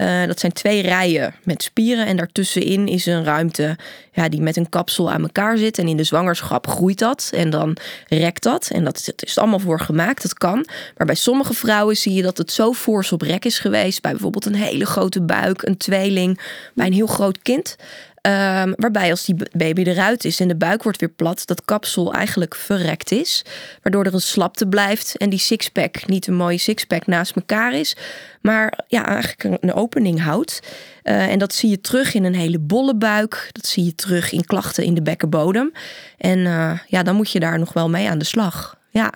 [0.00, 3.76] Uh, dat zijn twee rijen met spieren en daartussenin is een ruimte
[4.12, 5.78] ja, die met een kapsel aan elkaar zit.
[5.78, 7.76] En in de zwangerschap groeit dat en dan
[8.08, 8.70] rekt dat.
[8.72, 10.66] En dat is allemaal voor gemaakt, dat kan.
[10.96, 14.02] Maar bij sommige vrouwen zie je dat het zo fors op rek is geweest.
[14.02, 16.40] Bij bijvoorbeeld een hele grote buik, een tweeling,
[16.74, 17.76] bij een heel groot kind.
[18.22, 22.12] Um, waarbij als die baby eruit is en de buik wordt weer plat, dat kapsel
[22.12, 23.44] eigenlijk verrekt is.
[23.82, 27.96] Waardoor er een slapte blijft en die sixpack niet een mooie sixpack naast elkaar is.
[28.40, 30.60] Maar ja, eigenlijk een opening houdt.
[31.04, 33.48] Uh, en dat zie je terug in een hele bolle buik.
[33.52, 35.72] Dat zie je terug in klachten in de bekkenbodem.
[36.18, 38.78] En uh, ja, dan moet je daar nog wel mee aan de slag.
[38.90, 39.12] Ja.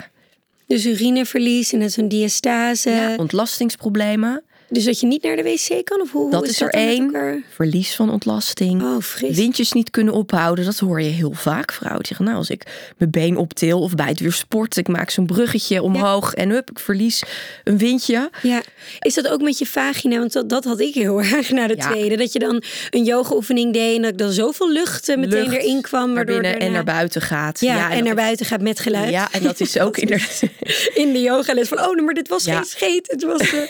[0.67, 2.91] Dus urineverlies en zo'n diastase.
[2.91, 4.43] Ja, ontlastingsproblemen.
[4.75, 6.01] Dus dat je niet naar de wc kan?
[6.01, 7.45] Of hoe, dat hoe is, er één.
[7.49, 8.83] Verlies van ontlasting.
[8.83, 9.37] Oh, fris.
[9.37, 10.65] Windjes niet kunnen ophouden.
[10.65, 11.73] Dat hoor je heel vaak.
[11.73, 15.11] Vrouwen zeggen, nou, als ik mijn been optil of bij het weer sport, ik maak
[15.11, 16.43] zo'n bruggetje omhoog ja.
[16.43, 17.23] en hup, ik verlies
[17.65, 18.31] een windje.
[18.43, 18.63] Ja.
[19.01, 20.19] Is dat ook met je vagina?
[20.19, 21.91] Want dat, dat had ik heel erg na de ja.
[21.91, 22.17] tweede.
[22.17, 25.81] Dat je dan een yoga-oefening deed en dat ik dan zoveel lucht meteen lucht erin
[25.81, 26.15] kwam.
[26.15, 27.61] Waardoor naar en naar buiten gaat.
[27.61, 29.11] Ja, ja en, en naar buiten gaat met geluid.
[29.11, 30.49] Ja, en dat is ook in de,
[30.95, 33.11] in de yogales van, oh, maar dit was geen scheet.
[33.11, 33.53] Het was...
[33.53, 33.61] Uh...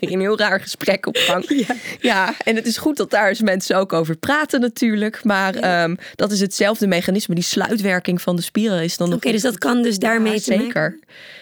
[0.10, 1.42] een heel raar gesprek op gang.
[1.54, 1.74] Ja.
[2.00, 5.24] ja, en het is goed dat daar eens mensen ook over praten natuurlijk.
[5.24, 5.84] Maar ja.
[5.84, 7.34] um, dat is hetzelfde mechanisme.
[7.34, 10.38] Die sluitwerking van de spieren is dan Oké, okay, dus dat kan dus daarmee ja,
[10.38, 10.98] Zeker.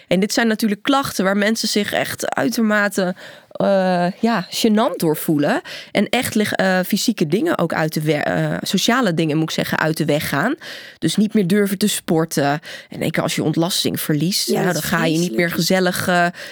[0.07, 3.15] En dit zijn natuurlijk klachten waar mensen zich echt uitermate
[3.61, 5.61] uh, ja, gênant door voelen.
[5.91, 9.79] En echt uh, fysieke dingen ook uit de weg, uh, sociale dingen moet ik zeggen,
[9.79, 10.55] uit de weg gaan.
[10.99, 12.59] Dus niet meer durven te sporten.
[12.89, 16.09] En denk als je ontlasting verliest, ja, nou, dan ga je niet meer gezellig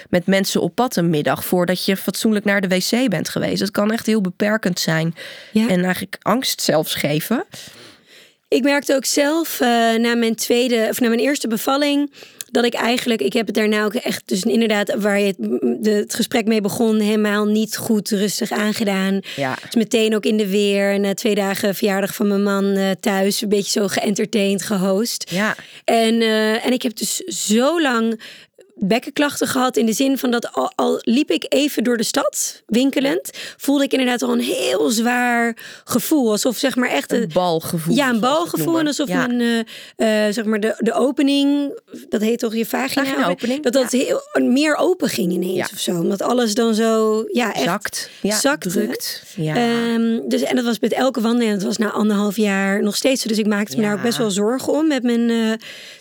[0.10, 3.60] met mensen op pad een middag voordat je fatsoenlijk naar de wc bent geweest.
[3.60, 5.16] Dat kan echt heel beperkend zijn.
[5.52, 5.68] Ja.
[5.68, 7.46] En eigenlijk angst zelfs geven.
[8.48, 9.60] Ik merkte ook zelf
[9.98, 12.12] na mijn tweede of na mijn eerste bevalling
[12.52, 15.38] dat ik eigenlijk, ik heb het daarna ook echt, dus inderdaad, waar je het,
[15.84, 19.20] de, het gesprek mee begon, helemaal niet goed rustig aangedaan.
[19.36, 19.58] Ja.
[19.62, 21.00] Dus meteen ook in de weer.
[21.00, 25.30] Na twee dagen verjaardag van mijn man uh, thuis, een beetje zo geëntertained, gehost.
[25.30, 25.56] Ja.
[25.84, 28.22] En, uh, en ik heb dus zo lang
[28.84, 29.78] bekkenklachten gehad.
[29.78, 33.84] In de zin van dat al, al, liep ik even door de stad, winkelend, voelde
[33.84, 36.32] ik inderdaad al een heel zwaar gevoel.
[36.32, 37.96] Alsof zeg maar echt een balgevoel.
[37.96, 38.80] Ja, een balgevoel.
[38.80, 39.30] En alsof ja.
[39.30, 43.06] een, uh, uh, zeg maar de, de opening, dat heet toch je vagina?
[43.06, 43.64] vagina opening.
[43.64, 43.98] Dat dat ja.
[43.98, 45.68] heel, meer open ging ineens ja.
[45.74, 45.92] of zo.
[45.92, 48.10] Omdat alles dan zo, ja, echt zakt.
[48.22, 48.70] Ja, zakte.
[48.70, 49.24] drukt.
[49.36, 49.56] Ja.
[49.94, 51.52] Um, dus, en dat was met elke wandeling.
[51.52, 53.28] Het was na anderhalf jaar nog steeds zo.
[53.28, 55.52] Dus ik maakte me daar ook best wel zorgen om met mijn uh,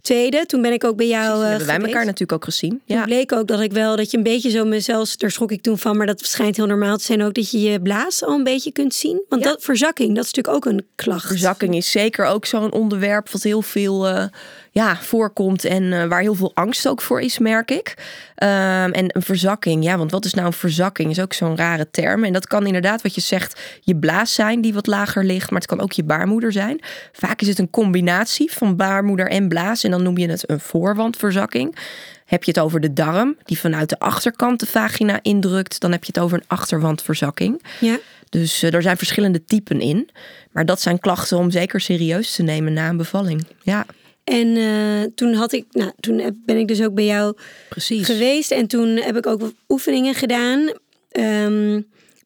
[0.00, 0.46] tweede.
[0.46, 1.28] Toen ben ik ook bij jou.
[1.28, 2.69] Precies, hebben wij elkaar natuurlijk ook gezien.
[2.70, 3.04] Toen Ja.
[3.04, 5.78] bleek ook dat ik wel, dat je een beetje zo mezelf, daar schrok ik toen
[5.78, 8.44] van, maar dat schijnt heel normaal te zijn ook, dat je je blaas al een
[8.44, 9.22] beetje kunt zien.
[9.28, 9.50] Want Ja.
[9.50, 11.26] dat verzakking, dat is natuurlijk ook een klacht.
[11.26, 14.24] Verzakking is zeker ook zo'n onderwerp wat heel veel eh,
[14.72, 17.94] ja, voorkomt en eh, waar heel veel angst ook voor is, merk ik.
[18.35, 21.11] Ehm, en een verzakking, ja, want wat is nou een verzakking?
[21.11, 22.24] Is ook zo'n rare term.
[22.24, 25.61] En dat kan inderdaad, wat je zegt, je blaas zijn die wat lager ligt, maar
[25.61, 26.80] het kan ook je baarmoeder zijn.
[27.12, 30.61] Vaak is het een combinatie van baarmoeder en blaas en dan noem je het een
[30.61, 31.76] voorwandverzakking.
[32.30, 36.04] Heb je het over de darm, die vanuit de achterkant de vagina indrukt, dan heb
[36.04, 37.62] je het over een achterwandverzakking.
[37.80, 37.98] Ja.
[38.28, 40.08] Dus eh, er zijn verschillende typen in.
[40.52, 43.46] Maar dat zijn klachten om zeker serieus te nemen na een bevalling.
[43.62, 43.86] Ja,
[44.24, 47.36] En eh, toen had ik, nou, toen ben ik dus ook bij jou
[47.68, 48.06] precies.
[48.06, 50.72] geweest en toen heb ik ook oefeningen gedaan.
[51.10, 51.80] Ehm,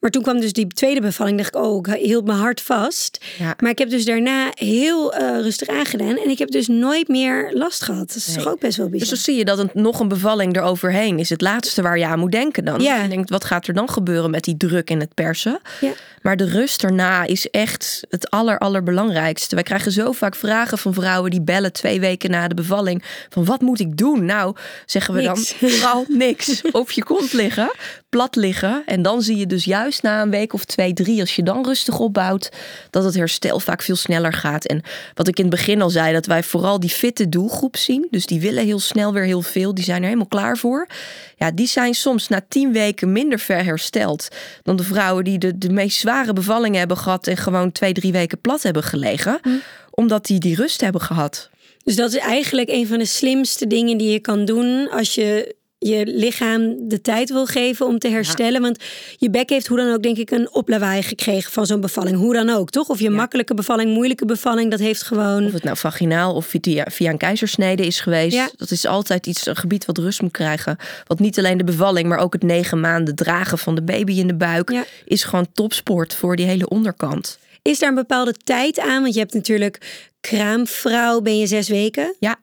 [0.04, 3.24] maar toen kwam dus die tweede bevalling, dacht ik, oh, ik hield mijn hart vast.
[3.38, 3.54] Ja.
[3.60, 7.50] Maar ik heb dus daarna heel eh, rustig aangedaan en ik heb dus nooit meer
[7.54, 8.06] last gehad.
[8.08, 8.36] Dat is Nee.
[8.36, 9.14] toch ook best wel Dus bizar.
[9.14, 12.18] dan zie je dat een, nog een bevalling eroverheen is het laatste waar je aan
[12.18, 12.80] moet denken dan.
[12.80, 13.02] Ja.
[13.02, 15.60] Je denkt, wat gaat er dan gebeuren met die druk en het persen?
[15.80, 15.92] Ja.
[16.22, 19.54] Maar de rust erna is echt het aller, allerbelangrijkste.
[19.54, 23.02] Wij krijgen zo vaak vragen van vrouwen die bellen twee weken na de bevalling.
[23.28, 24.24] Van wat moet ik doen?
[24.24, 25.54] Nou, zeggen we Niks.
[25.60, 26.62] dan vooral niks.
[26.72, 27.70] Op je kont liggen,
[28.08, 28.82] plat liggen.
[28.86, 31.64] En dan zie je dus juist na een week of twee, drie, als je dan
[31.64, 32.50] rustig opbouwt,
[32.90, 34.66] dat het herstel vaak veel sneller gaat.
[34.66, 34.82] En
[35.14, 38.06] wat ik in het begin al zei, dat wij vooral die fitte doelgroep zien.
[38.10, 39.74] Dus die willen heel snel weer heel veel.
[39.74, 40.86] Die zijn er helemaal klaar voor.
[41.36, 44.28] Ja, die zijn soms na tien weken minder ver hersteld
[44.62, 48.12] dan de vrouwen die de, de meest zware bevallingen hebben gehad en gewoon twee, drie
[48.12, 49.40] weken plat hebben gelegen.
[49.90, 51.50] Omdat die die rust hebben gehad.
[51.84, 55.54] Dus dat is eigenlijk een van de slimste dingen die je kan doen als je
[55.88, 58.60] je lichaam de tijd wil geven om te herstellen.
[58.60, 58.84] Want
[59.16, 62.16] je bek heeft hoe dan ook denk ik een oplawaai gekregen van zo'n bevalling.
[62.16, 62.88] Hoe dan ook, toch?
[62.88, 65.44] Of je makkelijke bevalling, moeilijke bevalling, dat heeft gewoon...
[65.44, 68.34] Of het nou vaginaal of via, via een keizersnede is geweest.
[68.34, 68.50] Ja.
[68.56, 70.76] Dat is altijd iets, een gebied wat rust moet krijgen.
[71.06, 74.26] Want niet alleen de bevalling, maar ook het negen maanden dragen van de baby in
[74.26, 74.84] de buik.
[75.04, 77.38] Is gewoon topsport voor die hele onderkant.
[77.62, 79.02] Is daar een bepaalde tijd aan?
[79.02, 82.14] Want je hebt natuurlijk kraamvrouw, ben je zes weken.
[82.18, 82.36] Ja,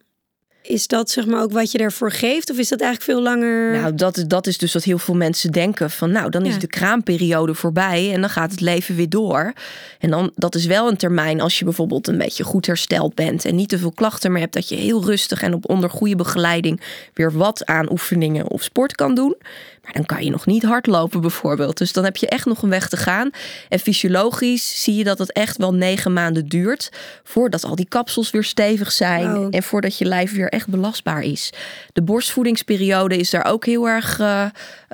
[0.63, 2.50] Is dat zeg maar ook wat je daarvoor geeft?
[2.52, 3.71] Of is dat eigenlijk veel langer?
[3.80, 5.89] Nou, dat, dat is dus wat heel veel mensen denken.
[5.91, 6.60] Van nou, dan is Ja.
[6.60, 9.54] de kraamperiode voorbij en dan gaat het leven weer door.
[10.00, 13.45] En dan, dat is wel een termijn als je bijvoorbeeld een beetje goed hersteld bent
[13.45, 16.15] en niet te veel klachten meer hebt, dat je heel rustig en op onder goede
[16.15, 16.82] begeleiding
[17.13, 19.36] weer wat aan oefeningen of sport kan doen.
[19.84, 21.78] Maar dan kan je nog niet hardlopen bijvoorbeeld.
[21.78, 23.30] Dus dan heb je echt nog een weg te gaan.
[23.70, 26.89] En fysiologisch zie je dat het echt wel negen maanden duurt
[27.24, 29.50] voordat al die kapsels weer stevig zijn Wauw.
[29.50, 31.54] en voordat je lijf weer echt belastbaar is.
[31.94, 34.52] De borstvoedingsperiode is daar ook heel erg, eh, eh,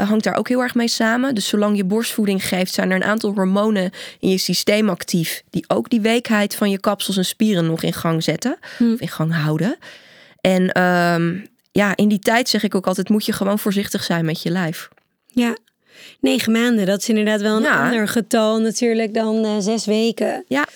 [0.09, 1.35] hangt daar ook heel erg mee samen.
[1.35, 5.43] Dus zolang je borstvoeding geeft, zijn er een aantal hormonen in je systeem actief.
[5.49, 8.57] Die ook die weekheid van je kapsels en spieren nog in gang zetten.
[8.79, 9.77] Of in gang houden.
[10.41, 11.35] En ehm,
[11.77, 14.49] ja, in die tijd zeg ik ook altijd, moet je gewoon voorzichtig zijn met je
[14.49, 14.87] lijf.
[15.27, 15.57] Ja,
[16.19, 16.85] negen maanden.
[16.85, 17.85] Dat is inderdaad wel een Ja.
[17.85, 20.43] ander getal natuurlijk dan eh, zes weken.
[20.47, 20.67] Ja,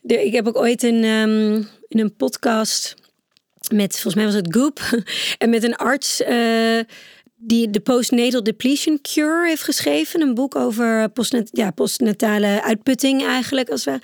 [0.00, 1.52] De, ik heb ook ooit een, ehm,
[1.88, 2.94] in een podcast
[3.74, 4.80] met, volgens mij was het Goop,
[5.38, 6.78] en met een arts eh,
[7.40, 10.20] die de Postnatal Depletion Cure heeft geschreven.
[10.20, 13.68] Een boek over postnat ja, postnatale uitputting eigenlijk.
[13.70, 13.98] Als we.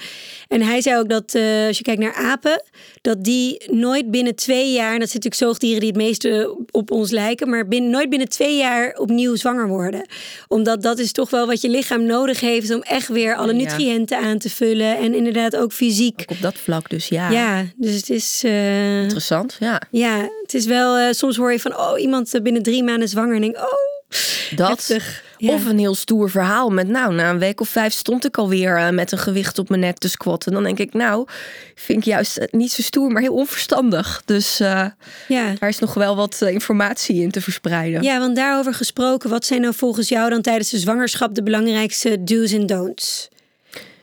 [0.48, 2.62] En hij zei ook dat eh, als je kijkt naar apen,
[3.00, 6.90] dat die nooit binnen twee jaar, en dat zijn natuurlijk zoogdieren die het meeste op
[6.90, 10.06] ons lijken, maar binnen, nooit binnen twee jaar opnieuw zwanger worden.
[10.48, 14.18] Omdat dat is toch wel wat je lichaam nodig heeft om echt weer alle nutriënten
[14.18, 14.98] aan te vullen.
[14.98, 16.20] En inderdaad ook fysiek.
[16.20, 17.30] ook op dat vlak dus, ja.
[17.30, 18.42] Ja, dus het is.
[18.44, 19.80] eh, Interessant, ja.
[19.90, 20.96] ja, het is wel.
[20.96, 23.34] eh, soms hoor je van, oh, iemand eh, binnen drie maanden zwanger.
[23.34, 24.96] En denk, oh, Dat.
[25.38, 25.52] Ja.
[25.52, 28.76] Of een heel stoer verhaal met, nou, na een week of vijf stond ik alweer
[28.76, 30.52] eh, met een gewicht op mijn nek te squatten.
[30.52, 31.26] Dan denk ik, nou,
[31.74, 34.22] vind ik juist niet zo stoer, maar heel onverstandig.
[34.24, 34.94] Dus ja.
[35.58, 38.02] daar is nog wel wat informatie in te verspreiden.
[38.02, 42.24] ja, want daarover gesproken, wat zijn nou volgens jou dan tijdens de zwangerschap de belangrijkste
[42.24, 43.28] do's en don'ts?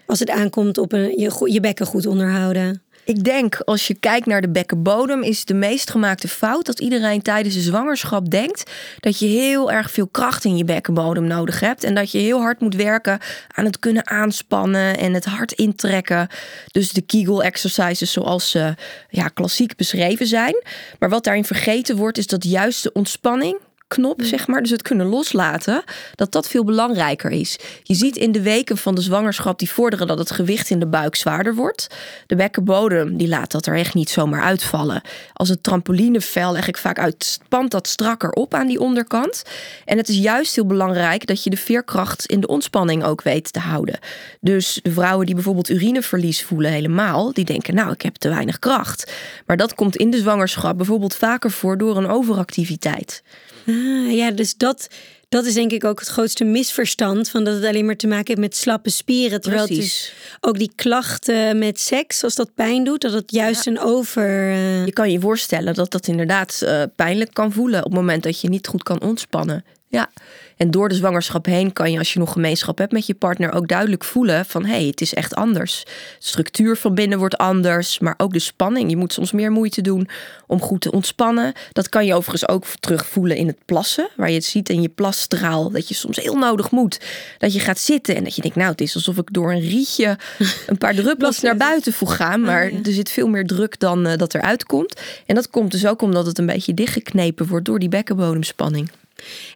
[0.06, 2.82] Als het aankomt op een, je, je bekken goed onderhouden.
[3.04, 7.22] Ik denk, als je kijkt naar de bekkenbodem, is de meest gemaakte fout dat iedereen
[7.22, 11.84] tijdens de zwangerschap denkt dat je heel erg veel kracht in je bekkenbodem nodig hebt.
[11.84, 13.20] En dat je heel hard moet werken
[13.56, 16.28] aan het kunnen aanspannen en het hard intrekken.
[16.72, 18.76] Dus de Kegel exercises zoals ze
[19.10, 20.64] ja, klassiek beschreven zijn.
[21.00, 23.58] Maar wat daarin vergeten wordt, is dat juist de ontspanning
[23.92, 25.84] knop, zeg maar, dus het kunnen loslaten,
[26.16, 27.58] dat dat veel belangrijker is.
[27.84, 30.88] Je ziet in de weken van de zwangerschap die vorderen dat het gewicht in de
[30.88, 31.88] buik zwaarder wordt.
[32.28, 35.02] De bekkenbodem, die laat dat er echt niet zomaar uitvallen.
[35.34, 39.44] Als het trampolinevel leg ik vaak uit, spant dat strakker op aan die onderkant.
[39.86, 43.54] En het is juist heel belangrijk dat je de veerkracht in de ontspanning ook weet
[43.54, 44.00] te houden.
[44.40, 48.60] Dus de vrouwen die bijvoorbeeld urineverlies voelen helemaal, die denken, nou, ik heb te weinig
[48.60, 49.12] kracht.
[49.46, 53.24] Maar dat komt in de zwangerschap bijvoorbeeld vaker voor door een overactiviteit.
[53.68, 54.88] Ah, ja, dus dat,
[55.30, 57.30] dat is denk ik ook het grootste misverstand.
[57.30, 59.42] Van dat het alleen maar te maken heeft met slappe spieren.
[59.42, 63.68] Terwijl het is ook die klachten met seks, als dat pijn doet, dat het juist
[63.68, 64.52] een over.
[64.52, 64.86] Uh...
[64.86, 68.42] Je kan je voorstellen dat dat inderdaad uh, pijnlijk kan voelen op het moment dat
[68.42, 69.64] je niet goed kan ontspannen.
[69.92, 70.10] Ja.
[70.58, 73.54] En door de zwangerschap heen kan je, als je nog gemeenschap hebt met je partner,
[73.54, 75.84] ook duidelijk voelen van hé, hey, het is echt anders.
[75.86, 78.90] De structuur van binnen wordt anders, maar ook de spanning.
[78.90, 80.10] Je moet soms meer moeite doen
[80.48, 81.54] om goed te ontspannen.
[81.72, 84.90] Dat kan je overigens ook terugvoelen in het plassen, waar je het ziet in je
[84.90, 85.72] plasstraal.
[85.72, 87.00] Dat je soms heel nodig moet.
[87.38, 89.70] Dat je gaat zitten en dat je denkt, nou, het is alsof ik door een
[89.70, 90.18] rietje
[90.68, 92.42] een paar druppels naar buiten voel gaan.
[92.42, 95.00] Maar oh, er zit veel meer druk dan uh, dat eruit komt.
[95.26, 98.90] En dat komt dus ook omdat het een beetje dichtgeknepen wordt door die bekkenbodemspanning.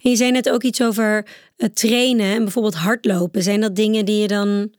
[0.02, 1.26] En je zei net ook iets over
[1.74, 3.44] trainen en bijvoorbeeld hardlopen.
[3.44, 4.72] Zijn dat dingen die je dan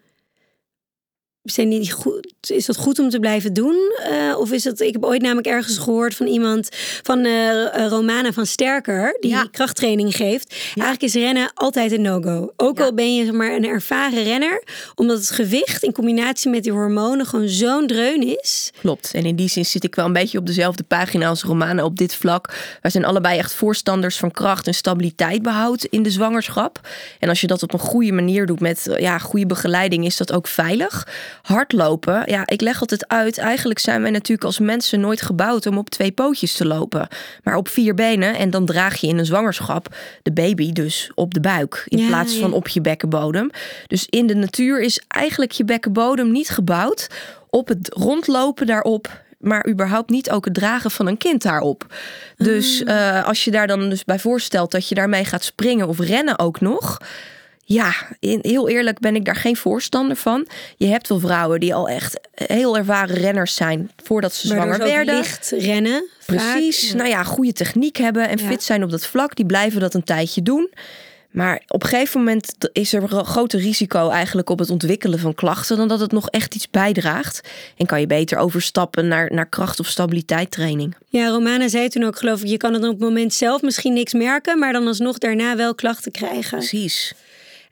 [1.50, 3.76] zijn die goed, is dat goed om te blijven doen?
[4.10, 6.68] Uh, of is dat, ik heb ooit namelijk ergens gehoord van iemand,
[7.02, 10.54] van uh, Romana van Sterker, die krachttraining geeft.
[10.74, 12.52] Eigenlijk is rennen altijd een no-go.
[12.56, 14.62] Ook al ben je zeg maar een ervaren renner,
[14.94, 18.72] omdat het gewicht in combinatie met die hormonen gewoon zo'n dreun is.
[18.80, 19.10] Klopt.
[19.14, 21.96] En in die zin zit ik wel een beetje op dezelfde pagina als Romana op
[21.96, 22.54] dit vlak.
[22.82, 26.88] Wij zijn allebei echt voorstanders van kracht en stabiliteit behoud in de zwangerschap.
[27.18, 30.32] En als je dat op een goede manier doet met ja, goede begeleiding, is dat
[30.32, 31.06] ook veilig
[31.42, 33.38] hardlopen, ja, ik leg altijd uit.
[33.38, 37.08] Eigenlijk zijn wij natuurlijk als mensen nooit gebouwd om op twee pootjes te lopen,
[37.42, 38.34] maar op vier benen.
[38.34, 42.34] En dan draag je in een zwangerschap de baby dus op de buik in plaats
[42.34, 43.50] van op je bekkenbodem.
[43.86, 47.06] Dus in de natuur is eigenlijk je bekkenbodem niet gebouwd
[47.50, 51.86] op het rondlopen daarop maar überhaupt niet ook het dragen van een kind daarop.
[52.36, 55.98] Dus uh, als je daar dan dus bij voorstelt dat je daarmee gaat springen of
[55.98, 56.98] rennen ook nog,
[57.68, 60.46] ja, heel eerlijk ben ik daar geen voorstander van.
[60.76, 65.16] Je hebt wel vrouwen die al echt heel ervaren renners zijn voordat ze zwanger werden.
[65.16, 66.08] Licht rennen.
[66.26, 66.92] Precies.
[66.94, 69.36] Nou ja, goede techniek hebben en fit zijn op dat vlak.
[69.36, 70.70] Die blijven dat een tijdje doen.
[71.30, 75.34] Maar op een gegeven moment is er een groter risico eigenlijk op het ontwikkelen van
[75.34, 77.40] klachten dan dat het nog echt iets bijdraagt.
[77.76, 80.96] En kan je beter overstappen naar, naar kracht- of stabiliteitstraining.
[81.08, 83.92] Ja, Romana zei toen ook, geloof ik, je kan het op het moment zelf misschien
[83.92, 86.58] niks merken, maar dan alsnog daarna wel klachten krijgen.
[86.58, 87.14] Precies.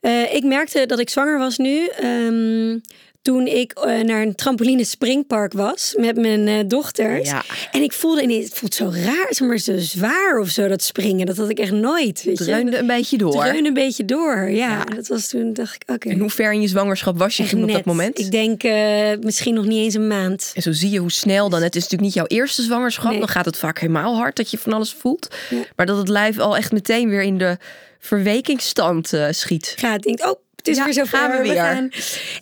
[0.05, 1.91] Uh, ik merkte dat ik zwanger was nu.
[2.03, 2.81] Um,
[3.25, 7.31] toen ik uh, naar een trampoline springpark was met mijn uh, dochters.
[7.31, 7.43] Ja.
[7.71, 10.83] En ik voelde ineens, het voelt zo raar, zeg maar zo zwaar of zo, dat
[10.83, 11.27] springen.
[11.27, 12.23] Dat had ik echt nooit.
[12.23, 13.33] Het dreunde een beetje door.
[13.33, 14.69] Dreunde een beetje door, ja.
[14.69, 14.85] ja.
[14.85, 16.09] Dat was toen, dacht ik, oké.
[16.09, 18.19] En hoe ver in je zwangerschap was je toen op dat moment?
[18.19, 18.73] Ik denk uh,
[19.21, 20.53] misschien nog niet eens een maand.
[20.55, 23.11] En zo zie je hoe snel dan, het is natuurlijk niet jouw eerste zwangerschap.
[23.11, 23.19] Nee.
[23.19, 25.29] Dan gaat het vaak helemaal hard dat je van alles voelt.
[25.51, 25.65] Ja.
[25.77, 27.57] Maar dat het lijf al echt meteen weer in de
[27.99, 29.75] verwekingsstand schiet.
[29.77, 31.55] Gaat, denkt, oh, het is weer zo gaan we weer.
[31.55, 31.89] gaan.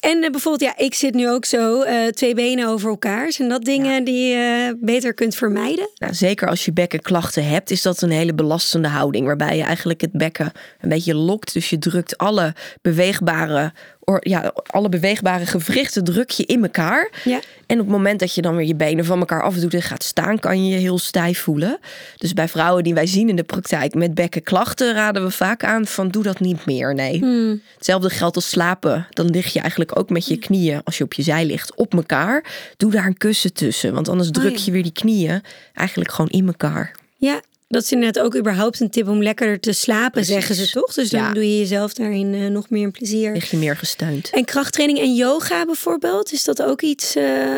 [0.01, 3.33] En uh, bijvoorbeeld, ja, ik zit nu ook zo uh, twee benen over elkaar.
[3.33, 4.01] Zijn dat dingen ja.
[4.01, 5.89] die je uh, beter kunt vermijden?
[5.95, 9.27] Nou, zeker als je bekkenklachten hebt, is dat een hele belastende houding.
[9.27, 11.53] Waarbij je eigenlijk het bekken een beetje lokt.
[11.53, 13.73] Dus je drukt alle beweegbare
[14.21, 17.11] ja, alle beweegbare gewrichten druk je in elkaar.
[17.25, 17.41] Ja.
[17.67, 20.03] En op het moment dat je dan weer je benen van elkaar afdoet en gaat
[20.03, 21.79] staan, kan je je heel stijf voelen.
[22.17, 25.87] Dus bij vrouwen die wij zien in de praktijk met bekkenklachten, raden we vaak aan
[25.87, 26.95] van doe dat niet meer.
[26.95, 27.19] Nee.
[27.19, 27.63] Hmm.
[27.75, 29.07] Hetzelfde geldt als slapen.
[29.11, 31.95] Dan lig je eigenlijk ook met je knieën, als je op je zij ligt, op
[31.95, 32.45] elkaar.
[32.77, 35.43] Doe daar een kussen tussen, want anders druk je weer die knieën
[35.75, 36.95] eigenlijk gewoon in elkaar.
[37.17, 37.41] Ja,
[37.73, 40.95] dat is net ook überhaupt een tip om lekkerder te slapen, zeggen ze toch?
[40.95, 43.33] Dus dan doe je jezelf daarin uh, nog meer een plezier.
[43.33, 44.31] Lig je meer gesteund.
[44.31, 47.55] En krachttraining en yoga bijvoorbeeld, is dat ook iets uh,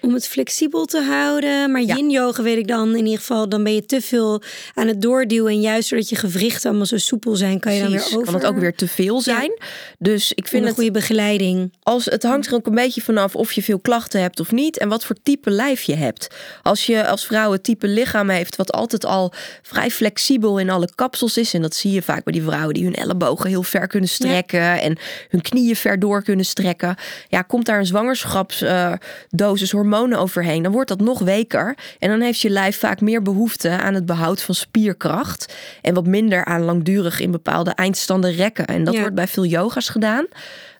[0.00, 1.70] om het flexibel te houden.
[1.70, 4.42] Maar yin yoga weet ik dan in ieder geval, dan ben je te veel
[4.74, 5.52] aan het doorduwen.
[5.52, 8.22] En juist doordat je gewrichten allemaal zo soepel zijn, kan je dan weer over.
[8.22, 9.52] Kan het ook weer te veel zijn.
[9.58, 9.66] Ja.
[9.98, 11.72] Dus ik vind een goede begeleiding.
[11.82, 14.78] Als, het hangt er ook een beetje vanaf of je veel klachten hebt of niet.
[14.78, 16.28] En wat voor type lijf je hebt.
[16.62, 19.32] Als je als vrouw het type lichaam heeft wat altijd al
[19.62, 21.54] vrij flexibel in alle kapsels is.
[21.54, 24.60] En dat zie je vaak bij die vrouwen die hun ellebogen heel ver kunnen strekken.
[24.60, 24.80] Ja.
[24.80, 26.96] En hun knieën ver door kunnen strekken.
[27.28, 31.76] Ja, komt daar een zwangerschapsdosis uh, hormonen overheen, dan wordt dat nog weker.
[31.98, 35.54] En dan heeft je lijf vaak meer behoefte aan het behoud van spierkracht.
[35.82, 38.66] En wat minder aan langdurig in bepaalde eindstanden rekken.
[38.66, 39.00] En dat ja.
[39.00, 40.26] wordt bij veel yoga's gedaan.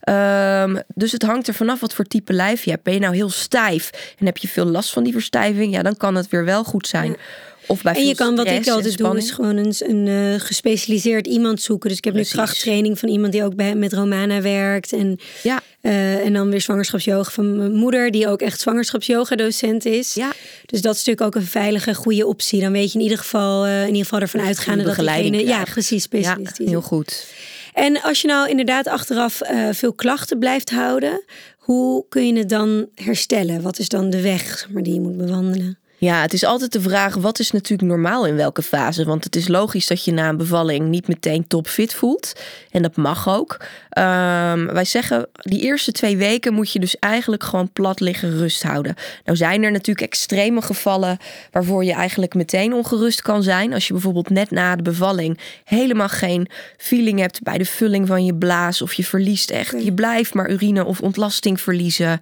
[0.09, 2.83] Um, dus het hangt er vanaf wat voor type lijf je hebt.
[2.83, 5.75] Ben je nou heel stijf en heb je veel last van die verstijving?
[5.75, 7.11] Ja, dan kan het weer wel goed zijn.
[7.11, 7.17] Ja.
[7.69, 11.27] Of bij en je kan wat ik altijd doe, is gewoon een, een uh, gespecialiseerd
[11.27, 11.89] iemand zoeken.
[11.89, 12.33] Dus ik heb Precies.
[12.33, 14.93] nu krachttraining van iemand die ook bij, met Romana werkt.
[14.93, 15.61] En, ja.
[15.83, 20.15] Uh, en dan weer zwangerschapsyoga van mijn moeder, die ook echt zwangerschapsyoga docent is.
[20.15, 20.33] Ja.
[20.67, 22.61] Dus dat is natuurlijk ook een veilige, goede optie.
[22.61, 25.47] Dan weet je in ieder geval, uh, in ieder geval ervan uitgaande dat diegene...
[25.47, 26.65] Ja, precies, specialistisch.
[26.65, 27.27] Ja, heel goed.
[27.75, 31.23] En als je nou inderdaad achteraf uh, veel klachten blijft houden,
[31.59, 33.63] hoe kun je het dan herstellen?
[33.63, 35.79] Wat is dan de weg maar, die je moet bewandelen?
[36.01, 39.05] Ja, het is altijd de vraag: wat is natuurlijk normaal in welke fase?
[39.05, 42.33] Want het is logisch dat je na een bevalling niet meteen topfit voelt.
[42.71, 43.57] En dat mag ook.
[43.89, 48.63] Ehm, wij zeggen, die eerste twee weken moet je dus eigenlijk gewoon plat liggen rust
[48.63, 48.95] houden.
[49.25, 51.19] Nou zijn er natuurlijk extreme gevallen
[51.51, 53.73] waarvoor je eigenlijk meteen ongerust kan zijn.
[53.73, 58.25] Als je bijvoorbeeld net na de bevalling helemaal geen feeling hebt bij de vulling van
[58.25, 58.83] je blaas.
[58.83, 62.21] Of je verliest echt, je blijft maar urine of ontlasting verliezen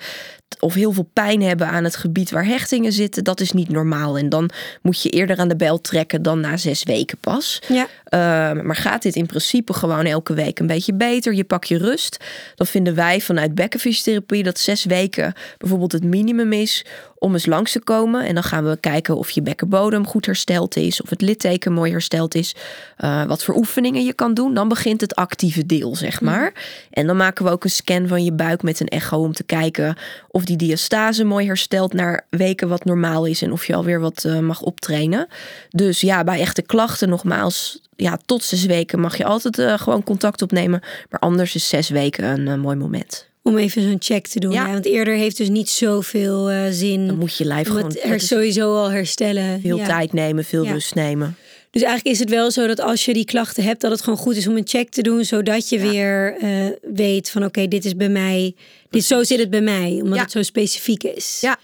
[0.61, 4.19] of heel veel pijn hebben aan het gebied waar hechtingen zitten, dat is niet normaal.
[4.19, 4.51] En dan
[4.83, 7.63] moet je eerder aan de bel trekken dan na zes weken pas.
[7.69, 7.87] Ja.
[8.07, 11.35] Ehm, maar gaat dit in principe gewoon elke week een beetje beter?
[11.35, 12.25] Je pak je rust.
[12.55, 16.85] Dan vinden wij vanuit bekkenfysiotherapie dat zes weken bijvoorbeeld het minimum is
[17.19, 18.27] om eens langs te komen.
[18.27, 21.91] En dan gaan we kijken of je bekkenbodem goed hersteld is, of het litteken mooi
[21.91, 22.55] hersteld is,
[22.99, 24.55] uh, wat voor oefeningen je kan doen.
[24.55, 26.31] Dan begint het actieve deel, zeg mhm.
[26.31, 26.53] maar.
[26.91, 29.45] En dan maken we ook een scan van je buik met een echo om te
[29.45, 29.97] kijken
[30.29, 34.25] of die diastase mooi herstelt naar weken wat normaal is en of je alweer wat
[34.27, 35.27] uh, mag optrainen.
[35.71, 40.03] Dus ja, bij echte klachten nogmaals, ja, tot zes weken mag je altijd uh, gewoon
[40.03, 40.81] contact opnemen.
[41.11, 44.53] Maar anders is zes weken een mooi moment om even zo'n check te doen.
[44.53, 44.73] Ja.
[44.73, 47.07] want eerder heeft dus niet zoveel uh, zin.
[47.07, 49.61] Dan moet je lijf gewoon het er sowieso al herstellen.
[49.61, 51.37] Veel tijd nemen, veel rust nemen.
[51.77, 54.19] Dus eigenlijk is het wel zo dat als je die klachten hebt, dat het gewoon
[54.19, 57.85] goed is om een check te doen, zodat je weer uh, weet van oké, dit
[57.85, 58.55] is bij mij,
[58.91, 61.39] dit zo zit het bij mij, omdat het zo specifiek is.
[61.41, 61.59] Ja.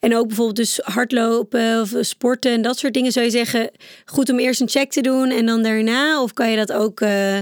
[0.00, 3.70] En ook bijvoorbeeld dus hardlopen of sporten en dat soort dingen zou je zeggen,
[4.04, 7.00] goed om eerst een check te doen en dan daarna, of kan je dat ook?
[7.00, 7.38] Uh,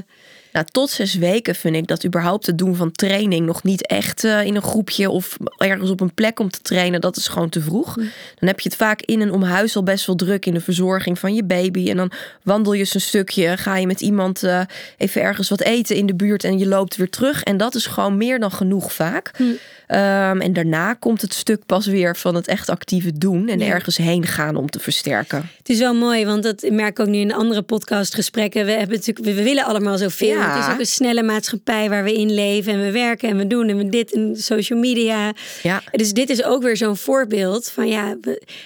[0.55, 4.24] nou, tot zes weken vind ik dat überhaupt het doen van training nog niet echt
[4.24, 7.48] uh, in een groepje of ergens op een plek om te trainen, dat is gewoon
[7.48, 7.96] te vroeg.
[7.96, 8.02] Mm.
[8.38, 10.61] Dan heb je het vaak in en om huis al best wel druk in de
[10.61, 11.90] verzorging van je baby.
[11.90, 14.61] En dan wandel je eens een stukje, ga je met iemand uh,
[14.96, 17.42] even ergens wat eten in de buurt en je loopt weer terug.
[17.42, 19.30] En dat is gewoon meer dan genoeg vaak.
[19.38, 19.57] Mm.
[19.88, 23.96] Um, en daarna komt het stuk pas weer van het echt actieve doen en ergens
[23.96, 25.50] heen gaan om te versterken.
[25.59, 28.64] Het is wel mooi, want dat merk ik ook nu in andere podcastgesprekken.
[28.64, 30.28] We, hebben natuurlijk, we willen allemaal zoveel.
[30.28, 30.43] Ja.
[30.49, 33.47] Het is ook een snelle maatschappij waar we in leven en we werken en we
[33.47, 35.32] doen en we dit en social media.
[35.62, 35.82] Ja.
[35.90, 38.16] Dus dit is ook weer zo'n voorbeeld van ja,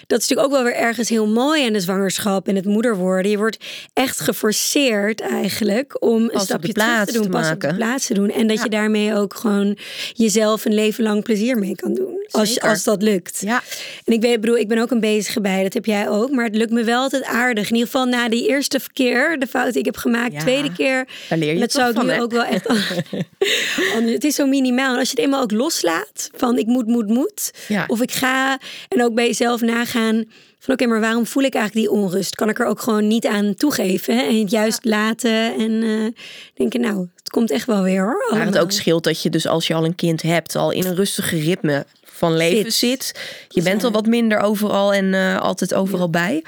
[0.06, 2.96] dat is natuurlijk ook wel weer ergens heel mooi aan de zwangerschap en het moeder
[2.96, 3.30] worden.
[3.30, 7.74] Je wordt echt geforceerd eigenlijk om een stapje terug te doen, te pas op de
[7.74, 8.30] plaats te doen.
[8.30, 9.76] En dat je daarmee ook gewoon
[10.12, 12.17] jezelf een leven lang plezier mee kan doen.
[12.30, 13.40] Als, als dat lukt.
[13.40, 13.62] Ja.
[14.04, 16.30] En ik weet, bedoel, ik ben ook een bezige bij, dat heb jij ook.
[16.30, 17.68] Maar het lukt me wel altijd aardig.
[17.68, 21.08] In ieder geval na die eerste keer, de fout die ik heb gemaakt, tweede keer.
[21.28, 22.68] Daar leer je dat zou ik nu ook wel echt.
[24.14, 24.92] het is zo minimaal.
[24.92, 27.50] En als je het eenmaal ook loslaat van ik moet, moet, moet.
[27.68, 27.84] Ja.
[27.86, 28.58] Of ik ga.
[28.88, 30.24] En ook bij jezelf nagaan
[30.58, 32.34] van oké, maar waarom voel ik eigenlijk die onrust?
[32.34, 34.22] Kan ik er ook gewoon niet aan toegeven hè?
[34.22, 36.08] en het juist laten en uh,
[36.54, 38.36] denken, nou, het komt echt wel weer hoor.
[38.36, 40.84] Maar het ook scheelt dat je dus als je al een kind hebt, al in
[40.84, 41.86] een rustige ritme
[42.18, 43.12] van leven zit.
[43.48, 46.44] Je bent al wat minder overal en uh, altijd overal bij.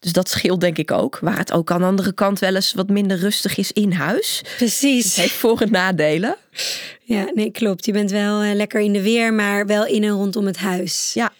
[0.00, 1.18] Dus dat scheelt denk ik ook.
[1.18, 4.42] Waar het ook aan de andere kant wel eens wat minder rustig is in huis.
[4.56, 5.04] Precies.
[5.04, 6.36] Het heeft voor- en nadelen.
[7.02, 7.86] Ja, nee, klopt.
[7.86, 11.10] Je bent wel uh, lekker in de weer, maar wel in en rondom het huis.
[11.14, 11.32] Ja.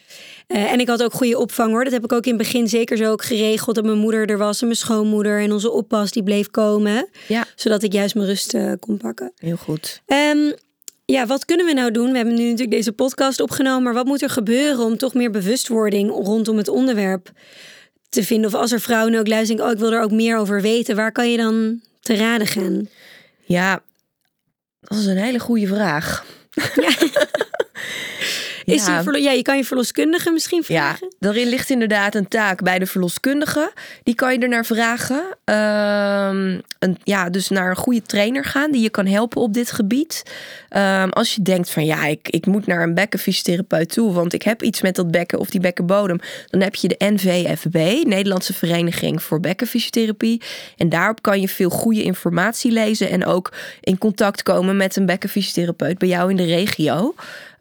[0.48, 1.84] Uh, en ik had ook goede opvang hoor.
[1.84, 3.74] Dat heb ik ook in het begin zeker zo ook geregeld.
[3.74, 7.08] Dat mijn moeder er was en mijn schoonmoeder en onze oppas die bleef komen.
[7.28, 7.44] Ja.
[7.54, 9.32] Zodat ik juist mijn rust uh, kon pakken.
[9.36, 10.02] Heel goed.
[10.06, 10.54] Um,
[11.04, 12.10] ja, wat kunnen we nou doen?
[12.10, 13.82] We hebben nu natuurlijk deze podcast opgenomen.
[13.82, 17.30] Maar wat moet er gebeuren om toch meer bewustwording rondom het onderwerp
[18.08, 18.46] te vinden?
[18.46, 20.96] Of als er vrouwen ook luisteren, oh, ik wil er ook meer over weten.
[20.96, 22.88] Waar kan je dan te raden gaan?
[23.44, 23.82] Ja,
[24.80, 26.24] dat is een hele goede vraag.
[26.74, 26.94] Ja.
[28.64, 29.02] Is ja.
[29.12, 31.06] ja, je kan je verloskundige misschien vragen.
[31.10, 33.72] Ja, daarin ligt inderdaad een taak bij de verloskundige.
[34.02, 35.22] Die kan je er naar vragen.
[35.44, 39.70] Um, een, ja, dus naar een goede trainer gaan die je kan helpen op dit
[39.70, 40.22] gebied.
[40.76, 44.42] Um, als je denkt van ja, ik, ik moet naar een bekkenfysiotherapeut toe, want ik
[44.42, 46.18] heb iets met dat bekken of die bekkenbodem.
[46.46, 50.42] Dan heb je de NVFB, Nederlandse Vereniging voor Bekkenfysiotherapie.
[50.76, 55.06] En daarop kan je veel goede informatie lezen en ook in contact komen met een
[55.06, 57.14] bekkenfysiotherapeut bij jou in de regio.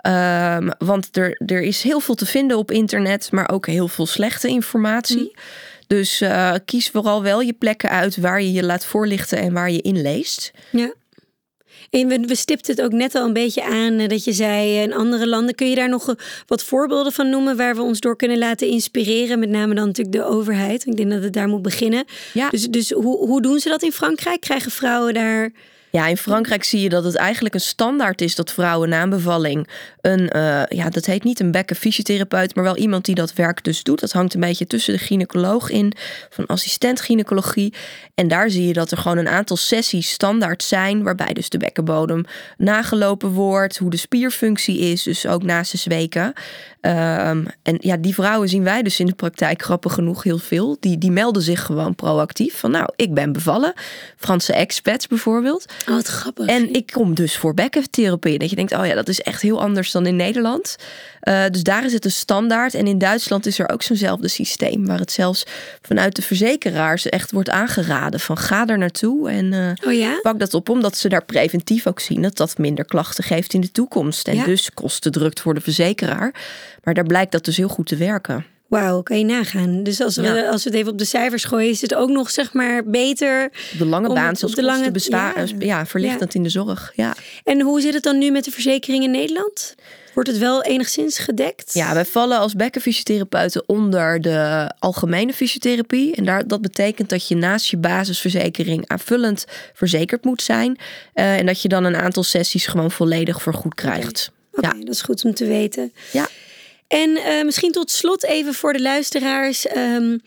[0.08, 4.06] Um, want er, er is heel veel te vinden op internet, maar ook heel veel
[4.06, 5.18] slechte informatie.
[5.18, 5.42] Mm.
[5.88, 9.72] Dus uh, kies vooral wel je plekken uit waar je je laat voorlichten en waar
[9.72, 10.52] je inleest.
[10.72, 10.94] Ja.
[11.90, 14.82] En we, we stipten het ook net al een beetje aan eh, dat je zei
[14.82, 15.56] in andere landen.
[15.56, 16.16] Kun je daar nog
[16.48, 19.40] wat voorbeelden van noemen waar we ons door kunnen laten inspireren?
[19.40, 20.86] Met name dan natuurlijk de overheid.
[20.86, 22.06] Ik denk dat het daar moet beginnen.
[22.34, 22.50] Ja.
[22.50, 24.42] Dus, dus hoe, hoe doen ze dat in Frankrijk?
[24.42, 25.52] Krijgen vrouwen daar
[25.98, 29.10] ja, in Frankrijk zie je dat het eigenlijk een standaard is dat vrouwen na een
[29.10, 29.68] bevalling
[30.02, 33.84] een, uh, ja, dat heet niet een bekkenfysiotherapeut, maar wel iemand die dat werk dus
[33.84, 34.00] doet.
[34.00, 35.94] Dat hangt een beetje tussen de gynaecoloog in,
[36.30, 37.74] van assistent gynaecologie.
[38.16, 41.58] En daar zie je dat er gewoon een aantal sessies standaard zijn, waarbij dus de
[41.58, 42.26] bekkenbodem
[42.58, 46.34] nagelopen wordt, hoe de spierfunctie is, dus ook na zes weken.
[46.84, 50.78] Ehm, en ja, die vrouwen zien wij dus in de praktijk grappig genoeg heel veel.
[50.80, 53.74] Die, die melden zich gewoon proactief van nou, ik ben bevallen.
[54.18, 55.66] Franse expats bijvoorbeeld.
[55.90, 56.46] Oh, wat grappig.
[56.46, 58.40] En ik kom dus voor bekkentherapie.
[58.40, 60.76] Dat je denkt, oh ja, dat is echt heel anders dan in Nederland.
[61.24, 62.74] Uh, dus daar is het een standaard.
[62.74, 64.86] En in Duitsland is er ook zo'nzelfde systeem.
[64.86, 65.44] Waar het zelfs
[65.82, 68.20] vanuit de verzekeraars echt wordt aangeraden.
[68.20, 70.20] Van ga er naartoe en uh, oh ja?
[70.22, 70.70] pak dat op.
[70.70, 74.28] Omdat ze daar preventief ook zien dat dat minder klachten geeft in de toekomst.
[74.28, 74.46] En Ja.
[74.46, 76.34] dus kosten drukt voor de verzekeraar.
[76.84, 78.46] Maar daar blijkt dat dus heel goed te werken.
[78.68, 79.84] Wauw, kan je nagaan.
[79.84, 80.50] Dus als we, Ja.
[80.50, 83.46] als we het even op de cijfers gooien, is het ook nog zeg maar beter.
[83.74, 85.46] Op de lange baan zelfs de lange- kosten bezwa- ja.
[85.60, 85.86] ja.
[85.86, 86.92] verlichtend in de zorg.
[86.96, 87.16] Ja.
[87.44, 89.76] En hoe zit het dan nu met de verzekering in Nederland?
[90.14, 91.74] Wordt het wel enigszins gedekt?
[91.74, 96.16] Ja, wij vallen als bekkenfysiotherapeuten onder de algemene fysiotherapie.
[96.16, 100.78] En daar, dat betekent dat je naast je basisverzekering aanvullend verzekerd moet zijn.
[101.14, 104.32] Eh, en dat je dan een aantal sessies gewoon volledig vergoed krijgt.
[104.54, 104.74] Oké, Ja.
[104.84, 105.94] dat is goed om te weten.
[106.12, 106.28] Ja.
[106.94, 109.68] En eh, misschien tot slot even voor de luisteraars.
[109.68, 110.18] ehm,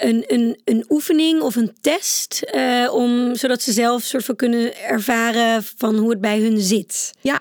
[0.00, 2.42] een, een, een oefening of een test.
[2.42, 7.12] eh, om, zodat ze zelf soort van kunnen ervaren van hoe het bij hun zit.
[7.20, 7.40] Ja.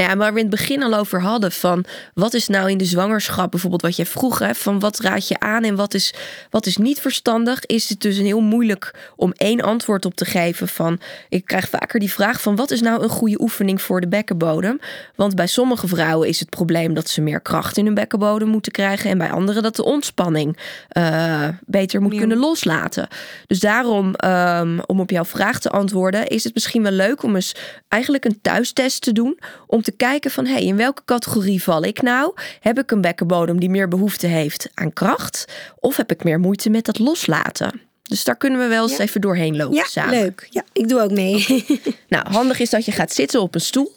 [0.00, 1.84] Nou ja, waar we in het begin al over hadden van
[2.14, 5.40] wat is nou in de zwangerschap bijvoorbeeld wat jij vroeg hè, van wat raad je
[5.40, 6.14] aan en wat is,
[6.50, 10.24] wat is niet verstandig, is het dus een heel moeilijk om één antwoord op te
[10.24, 14.00] geven van ik krijg vaker die vraag van wat is nou een goede oefening voor
[14.00, 14.78] de bekkenbodem?
[15.14, 18.72] Want bij sommige vrouwen is het probleem dat ze meer kracht in hun bekkenbodem moeten
[18.72, 23.08] krijgen en bij anderen dat de ontspanning eh, beter moet kunnen loslaten.
[23.46, 27.34] Dus daarom, ehm, om op jouw vraag te antwoorden, is het misschien wel leuk om
[27.34, 27.54] eens
[27.88, 29.38] eigenlijk een thuistest te doen.
[29.66, 32.34] Om te kijken van, hé, hey, in welke categorie val ik nou?
[32.60, 35.44] Heb ik een bekkenbodem die meer behoefte heeft aan kracht?
[35.78, 37.80] Of heb ik meer moeite met dat loslaten?
[38.02, 39.04] Dus daar kunnen we wel eens Ja.
[39.04, 40.20] even doorheen lopen Ja, samen.
[40.20, 40.46] leuk.
[40.50, 41.44] Ja, ik doe ook mee.
[42.08, 43.94] Nou, handig is dat je gaat zitten op een stoel.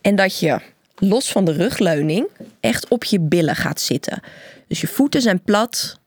[0.00, 0.58] En dat je
[0.94, 2.26] los van de rugleuning
[2.60, 4.20] echt op je billen gaat zitten.
[4.68, 5.98] Dus je voeten zijn plat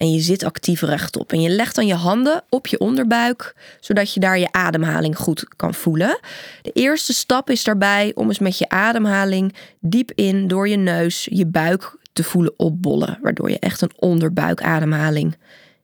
[0.00, 1.32] en je zit actief rechtop.
[1.32, 5.48] En je legt dan je handen op je onderbuik, zodat je daar je ademhaling goed
[5.56, 6.20] kan voelen.
[6.62, 11.28] De eerste stap is daarbij om eens met je ademhaling diep in door je neus
[11.30, 13.18] je buik te voelen opbollen.
[13.22, 15.36] Waardoor je echt een onderbuikademhaling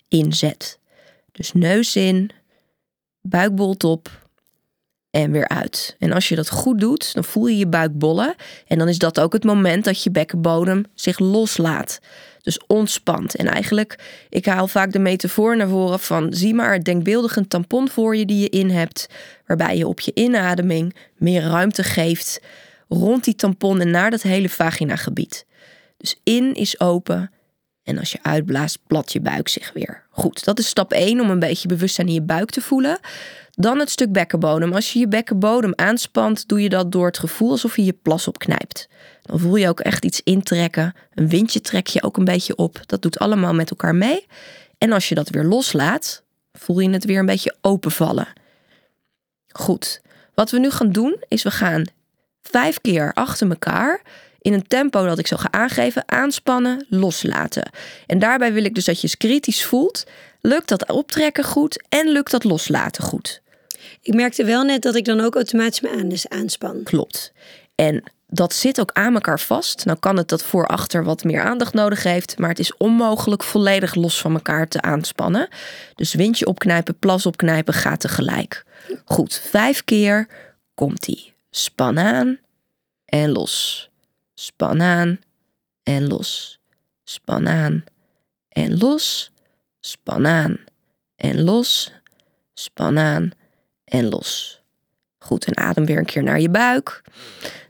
[0.08, 0.78] inzet.
[1.32, 2.30] Dus neus in,
[3.20, 4.28] buik bolt op
[5.10, 5.96] en weer uit.
[5.98, 8.34] En als je dat goed doet, dan voel je je buik bollen.
[8.66, 12.00] En dan is dat ook het moment dat je bekkenbodem zich loslaat.
[12.47, 13.34] Dus ontspant.
[13.34, 16.32] En eigenlijk, ik haal vaak de metafoor naar voren van...
[16.34, 19.07] zie maar denkbeeldig een tampon voor je die je in hebt...
[19.47, 22.40] waarbij je op je inademing meer ruimte geeft...
[22.88, 25.47] rond die tampon en naar dat hele vaginagebied.
[25.97, 27.30] Dus in is open
[27.86, 30.03] en als je uitblaast, plat je buik zich weer.
[30.11, 32.99] Goed, dat is stap 1 om een beetje bewustzijn in je buik te voelen.
[33.51, 34.72] Dan het stuk bekkenbodem.
[34.72, 38.28] Als je je bekkenbodem aanspant, doe je dat door het gevoel alsof je je plas
[38.28, 38.88] opknijpt.
[39.27, 40.95] Dan voel je ook echt iets intrekken.
[41.14, 42.81] Een windje trek je ook een beetje op.
[42.87, 44.27] Dat doet allemaal met elkaar mee.
[44.79, 46.22] En als je dat weer loslaat,
[46.53, 48.29] voel je het weer een beetje openvallen.
[49.49, 50.01] Goed,
[50.35, 51.85] wat we nu gaan doen, is we gaan
[52.43, 54.03] vijf keer achter elkaar
[54.39, 57.70] in een tempo dat ik zo ga aangeven, aanspannen, loslaten.
[58.07, 60.05] En daarbij wil ik dus dat je eens kritisch voelt.
[60.41, 63.43] Lukt dat optrekken goed en lukt dat loslaten goed?
[64.07, 66.83] ik merkte wel net dat ik dan ook automatisch mijn anus aanspan.
[66.83, 67.33] Klopt.
[67.77, 69.85] En dat zit ook aan elkaar vast.
[69.85, 73.95] Nou kan het dat voor-achter wat meer aandacht nodig heeft, maar het is onmogelijk volledig
[73.95, 75.49] los van elkaar te aanspannen.
[75.95, 78.64] Dus windje opknijpen, plas opknijpen gaat tegelijk.
[79.05, 80.29] Goed, vijf keer
[80.74, 81.35] komt ie.
[81.51, 82.39] Span aan
[83.05, 83.89] en los.
[84.35, 85.20] Span aan
[85.83, 86.61] en los.
[87.05, 87.85] Span aan
[88.49, 89.31] en los.
[89.81, 90.59] Span aan
[91.16, 91.93] en los.
[92.55, 93.31] Span aan
[93.85, 94.61] en los.
[95.18, 97.03] Goed, en adem weer een keer naar je buik.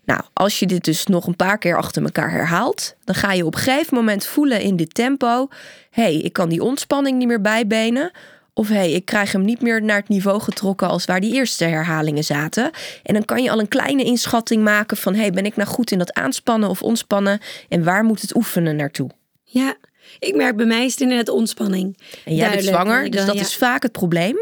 [0.06, 3.46] Nou, als je dit dus nog een paar keer achter elkaar herhaalt, dan ga je
[3.46, 5.48] op een gegeven moment voelen in dit tempo:
[5.90, 8.10] hé, hey, ik kan die ontspanning niet meer bijbenen.
[8.52, 11.34] Of hé, hey, ik krijg hem niet meer naar het niveau getrokken als waar die
[11.34, 12.70] eerste herhalingen zaten.
[13.02, 15.68] En dan kan je al een kleine inschatting maken van: hé, hey, ben ik nou
[15.68, 17.40] goed in dat aanspannen of ontspannen?
[17.68, 19.10] En waar moet het oefenen naartoe?
[19.44, 19.74] Ja,
[20.18, 21.98] ik merk bij mij is het inderdaad ontspanning.
[22.24, 23.40] En jij bent zwanger, dus dat ja.
[23.40, 24.36] is vaak het probleem.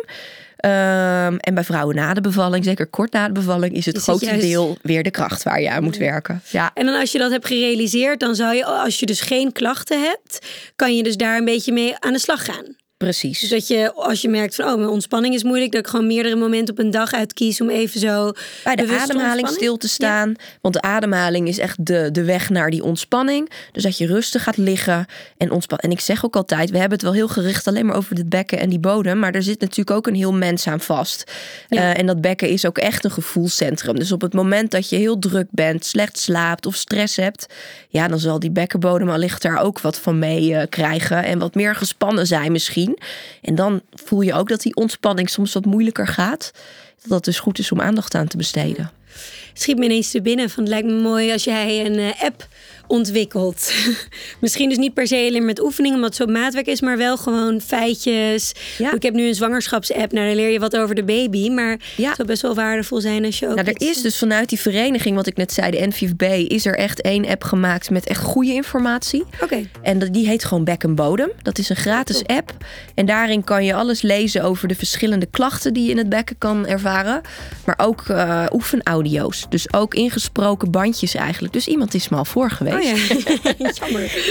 [0.64, 4.02] Ehm, en bij vrouwen na de bevalling, zeker kort na de bevalling, is het Is
[4.02, 6.42] grootste deel weer de kracht waar je aan moet werken.
[6.50, 6.70] Ja.
[6.74, 10.02] En dan als je dat hebt gerealiseerd, dan zou je, als je dus geen klachten
[10.02, 10.46] hebt,
[10.76, 12.76] kan je dus daar een beetje mee aan de slag gaan.
[12.96, 13.40] Precies.
[13.40, 16.06] Dus dat je, als je merkt van, oh, mijn ontspanning is moeilijk, dat ik gewoon
[16.06, 18.32] meerdere momenten op een dag uitkies om even zo
[18.64, 20.34] bij de ademhaling stil te staan.
[20.60, 23.50] Want de ademhaling is echt de, de weg naar die ontspanning.
[23.72, 25.86] Dus dat je rustig gaat liggen en ontspannen.
[25.86, 28.28] En ik zeg ook altijd, we hebben het wel heel gericht alleen maar over het
[28.28, 29.18] bekken en die bodem.
[29.18, 31.32] Maar er zit natuurlijk ook een heel mens aan vast.
[31.68, 31.78] Ja.
[31.78, 33.98] Eh, en dat bekken is ook echt een gevoelscentrum.
[33.98, 37.46] Dus op het moment dat je heel druk bent, slecht slaapt of stress hebt.
[37.88, 41.24] Ja, dan zal die bekkenbodem allicht daar ook wat van mee eh, krijgen.
[41.24, 42.83] En wat meer gespannen zijn misschien.
[43.42, 46.50] En dan voel je ook dat die ontspanning soms wat moeilijker gaat.
[47.02, 48.90] Dat het dus goed is om aandacht aan te besteden.
[49.52, 52.48] schiet me ineens te binnen van het lijkt me mooi als jij een eh, app
[52.86, 53.72] ontwikkelt.
[54.40, 57.16] Misschien dus niet per se alleen met oefeningen, omdat het zo maatwerk is, maar wel
[57.16, 58.52] gewoon feitjes.
[58.78, 58.92] Ja.
[58.94, 62.06] Ik heb nu een zwangerschapsapp, nou daar leer je wat over de baby, maar Ja.
[62.06, 64.60] het zou best wel waardevol zijn als je ook Nou, er is dus vanuit die
[64.60, 68.20] vereniging, wat ik net zei, de NVFB, is er echt één app gemaakt met echt
[68.22, 69.24] goede informatie.
[69.42, 71.30] Oké, En die heet gewoon Bek en Bodem.
[71.42, 72.30] Dat is een gratis Top.
[72.30, 72.52] app.
[72.94, 76.38] En daarin kan je alles lezen over de verschillende klachten die je in het bekken
[76.38, 77.20] kan ervaren.
[77.66, 79.46] Maar ook eh, oefenaudio's.
[79.48, 81.52] Dus ook ingesproken bandjes eigenlijk.
[81.52, 82.73] Dus iemand is me al voor geweest.
[82.76, 82.94] Oh ja.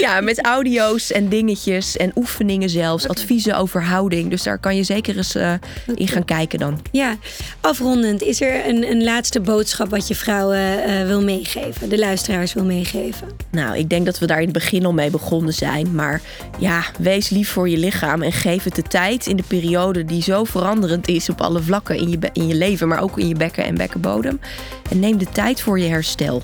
[0.00, 3.08] Ja, met audio's en dingetjes en oefeningen zelfs.
[3.08, 4.30] Adviezen over houding.
[4.30, 5.52] Dus daar kan je zeker eens eh,
[5.94, 6.80] in gaan kijken dan.
[6.90, 7.16] Ja,
[7.60, 12.52] afrondend, is er een, een laatste boodschap wat je vrouwen eh, wil meegeven, de luisteraars
[12.52, 13.28] wil meegeven?
[13.50, 15.94] Nou, ik denk dat we daar in het begin al mee begonnen zijn.
[15.94, 16.20] Maar
[16.58, 20.22] ja, wees lief voor je lichaam en geef het de tijd in de periode die
[20.22, 23.34] zo veranderend is op alle vlakken in je, in je leven, maar ook in je
[23.34, 24.40] bekken en bekkenbodem.
[24.90, 26.42] En neem de tijd voor je herstel.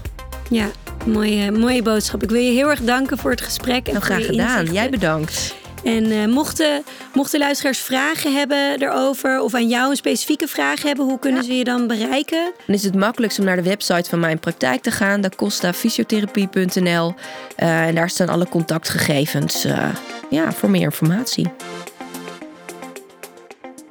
[0.51, 0.71] Ja,
[1.07, 2.23] mooie, mooie boodschap.
[2.23, 3.87] Ik wil je heel erg danken voor het gesprek.
[3.87, 4.47] En Nou, graag gedaan.
[4.47, 4.73] inzichten.
[4.75, 5.55] Jij bedankt.
[5.85, 6.83] En eh, mochten,
[7.15, 11.55] mochten luisteraars vragen hebben erover of aan jou een specifieke vraag hebben, hoe kunnen ze
[11.55, 12.53] je dan bereiken?
[12.67, 17.15] Dan is het makkelijkst om naar de website van mijn praktijk te gaan, dacostafysiotherapie.nl.
[17.57, 19.89] Eh en daar staan alle contactgegevens eh,
[20.31, 21.51] ja, voor meer informatie.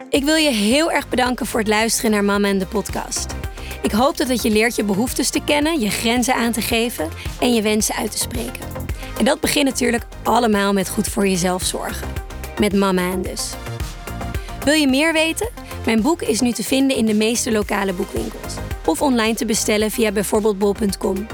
[0.09, 3.33] Ik wil je heel erg bedanken voor het luisteren naar Mama en de podcast.
[3.81, 7.09] Ik hoop dat je leert je behoeftes te kennen, je grenzen aan te geven
[7.39, 8.67] en je wensen uit te spreken.
[9.17, 12.07] En dat begint natuurlijk allemaal met goed voor jezelf zorgen.
[12.59, 13.49] Met Mama en dus.
[14.63, 15.49] Wil je meer weten?
[15.85, 18.53] Mijn boek is nu te vinden in de meeste lokale boekwinkels.
[18.85, 21.27] Of online te bestellen via bijvoorbeeld bol.com.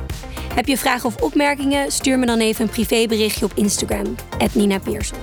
[0.54, 1.92] Heb je vragen of opmerkingen?
[1.92, 4.16] Stuur me dan even een privéberichtje op Instagram,
[4.54, 5.18] Nina Pearson.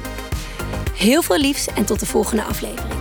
[0.96, 2.92] Heel veel liefs en tot de volgende aflevering.